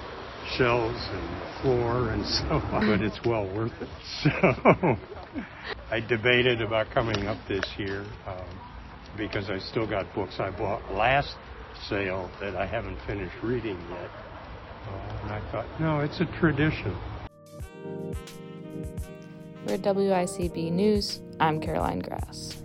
shelves 0.56 1.00
and 1.12 1.40
the 1.40 1.62
floor 1.62 2.11
and 2.11 2.24
so 2.26 2.44
on. 2.72 2.87
But 2.87 3.00
it's 3.00 3.20
well 3.24 3.46
worth 3.54 3.72
it. 3.80 3.88
So 4.22 4.96
I 5.90 6.00
debated 6.00 6.61
about 6.61 6.90
coming 6.92 7.26
up 7.26 7.38
this 7.48 7.64
year 7.78 8.04
um, 8.26 8.46
because 9.16 9.51
I 9.51 9.59
still 9.59 9.87
got 9.87 10.12
books 10.14 10.40
I 10.40 10.51
bought 10.51 10.83
last 10.94 11.37
sale 11.88 12.31
that 12.40 12.57
I 12.57 12.66
haven't 12.66 12.99
finished 13.07 13.35
reading 13.42 13.79
yet. 13.90 14.11
Uh, 14.87 15.23
and 15.23 15.33
I 15.33 15.40
thought, 15.51 15.66
no, 15.81 16.01
it's 16.01 16.20
a 16.20 16.27
tradition. 16.38 16.96
For 19.66 19.77
WICB 19.77 20.73
News, 20.73 21.20
I'm 21.38 21.61
Caroline 21.61 22.01
Grass. 22.01 22.57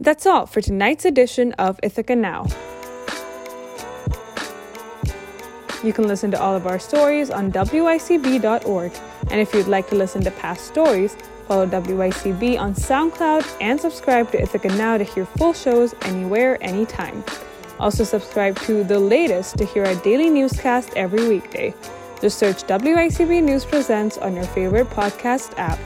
That's 0.00 0.24
all 0.24 0.46
for 0.46 0.62
tonight's 0.62 1.04
edition 1.04 1.52
of 1.54 1.78
Ithaca 1.82 2.16
Now. 2.16 2.46
You 5.82 5.92
can 5.94 6.06
listen 6.06 6.30
to 6.32 6.40
all 6.40 6.54
of 6.54 6.66
our 6.66 6.78
stories 6.78 7.30
on 7.30 7.50
WICB.org. 7.52 8.92
And 9.30 9.40
if 9.40 9.54
you'd 9.54 9.66
like 9.66 9.88
to 9.88 9.94
listen 9.94 10.22
to 10.24 10.30
past 10.32 10.66
stories, 10.66 11.16
follow 11.48 11.66
WICB 11.66 12.58
on 12.60 12.74
SoundCloud 12.74 13.46
and 13.60 13.80
subscribe 13.80 14.30
to 14.32 14.42
Ithaca 14.42 14.68
Now 14.68 14.98
to 14.98 15.04
hear 15.04 15.24
full 15.24 15.54
shows 15.54 15.94
anywhere, 16.02 16.62
anytime. 16.62 17.24
Also, 17.78 18.04
subscribe 18.04 18.58
to 18.60 18.84
The 18.84 18.98
Latest 18.98 19.56
to 19.56 19.64
hear 19.64 19.86
our 19.86 19.94
daily 19.96 20.28
newscast 20.28 20.92
every 20.96 21.26
weekday. 21.26 21.74
Just 22.20 22.38
search 22.38 22.64
WICB 22.64 23.42
News 23.42 23.64
Presents 23.64 24.18
on 24.18 24.34
your 24.34 24.44
favorite 24.44 24.90
podcast 24.90 25.54
app. 25.56 25.78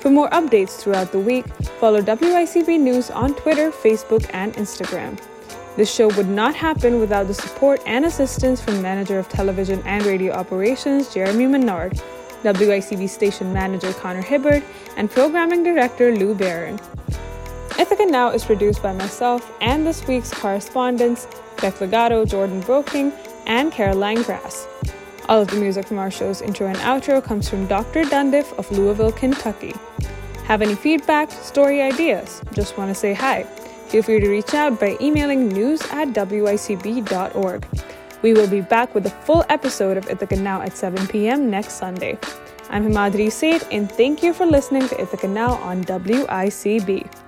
For 0.00 0.10
more 0.10 0.28
updates 0.30 0.76
throughout 0.76 1.12
the 1.12 1.20
week, 1.20 1.46
follow 1.78 2.02
WICB 2.02 2.80
News 2.80 3.10
on 3.10 3.34
Twitter, 3.36 3.70
Facebook, 3.70 4.28
and 4.34 4.52
Instagram. 4.54 5.18
This 5.76 5.92
show 5.92 6.06
would 6.16 6.28
not 6.28 6.54
happen 6.54 7.00
without 7.00 7.26
the 7.26 7.34
support 7.34 7.82
and 7.84 8.04
assistance 8.04 8.60
from 8.60 8.80
Manager 8.80 9.18
of 9.18 9.28
Television 9.28 9.82
and 9.84 10.06
Radio 10.06 10.32
Operations 10.32 11.12
Jeremy 11.12 11.48
Menard, 11.48 12.00
WICB 12.44 13.08
Station 13.08 13.52
Manager 13.52 13.92
Connor 13.92 14.22
Hibbard, 14.22 14.62
and 14.96 15.10
Programming 15.10 15.64
Director 15.64 16.14
Lou 16.14 16.32
Barron. 16.32 16.78
Ithaca 17.76 18.06
Now 18.06 18.30
is 18.30 18.44
produced 18.44 18.84
by 18.84 18.92
myself 18.92 19.50
and 19.60 19.84
this 19.84 20.06
week's 20.06 20.32
correspondents, 20.32 21.26
Beck 21.60 21.80
Legato, 21.80 22.24
Jordan 22.24 22.60
Broking, 22.60 23.12
and 23.46 23.72
Caroline 23.72 24.22
Grass. 24.22 24.68
All 25.28 25.40
of 25.40 25.48
the 25.48 25.56
music 25.56 25.88
from 25.88 25.98
our 25.98 26.10
show's 26.10 26.40
intro 26.40 26.68
and 26.68 26.76
outro 26.78 27.22
comes 27.22 27.48
from 27.48 27.66
Dr. 27.66 28.04
Dundiff 28.04 28.56
of 28.58 28.70
Louisville, 28.70 29.10
Kentucky. 29.10 29.74
Have 30.44 30.62
any 30.62 30.76
feedback, 30.76 31.32
story 31.32 31.82
ideas? 31.82 32.42
Just 32.52 32.78
want 32.78 32.90
to 32.90 32.94
say 32.94 33.12
hi? 33.12 33.44
Feel 33.94 34.02
free 34.02 34.18
to 34.18 34.28
reach 34.28 34.54
out 34.54 34.80
by 34.80 34.96
emailing 35.00 35.46
news 35.46 35.80
at 35.92 36.08
wicb.org. 36.08 37.64
We 38.22 38.32
will 38.32 38.48
be 38.48 38.60
back 38.60 38.92
with 38.92 39.06
a 39.06 39.10
full 39.10 39.44
episode 39.48 39.96
of 39.96 40.10
Ithaca 40.10 40.34
Now 40.34 40.62
at 40.62 40.76
7 40.76 41.06
p.m. 41.06 41.48
next 41.48 41.74
Sunday. 41.74 42.18
I'm 42.70 42.90
Himadri 42.90 43.30
Seth, 43.30 43.68
and 43.70 43.88
thank 43.88 44.20
you 44.20 44.34
for 44.34 44.46
listening 44.46 44.88
to 44.88 45.00
Ithaca 45.00 45.28
Now 45.28 45.52
on 45.62 45.84
WICB. 45.84 47.23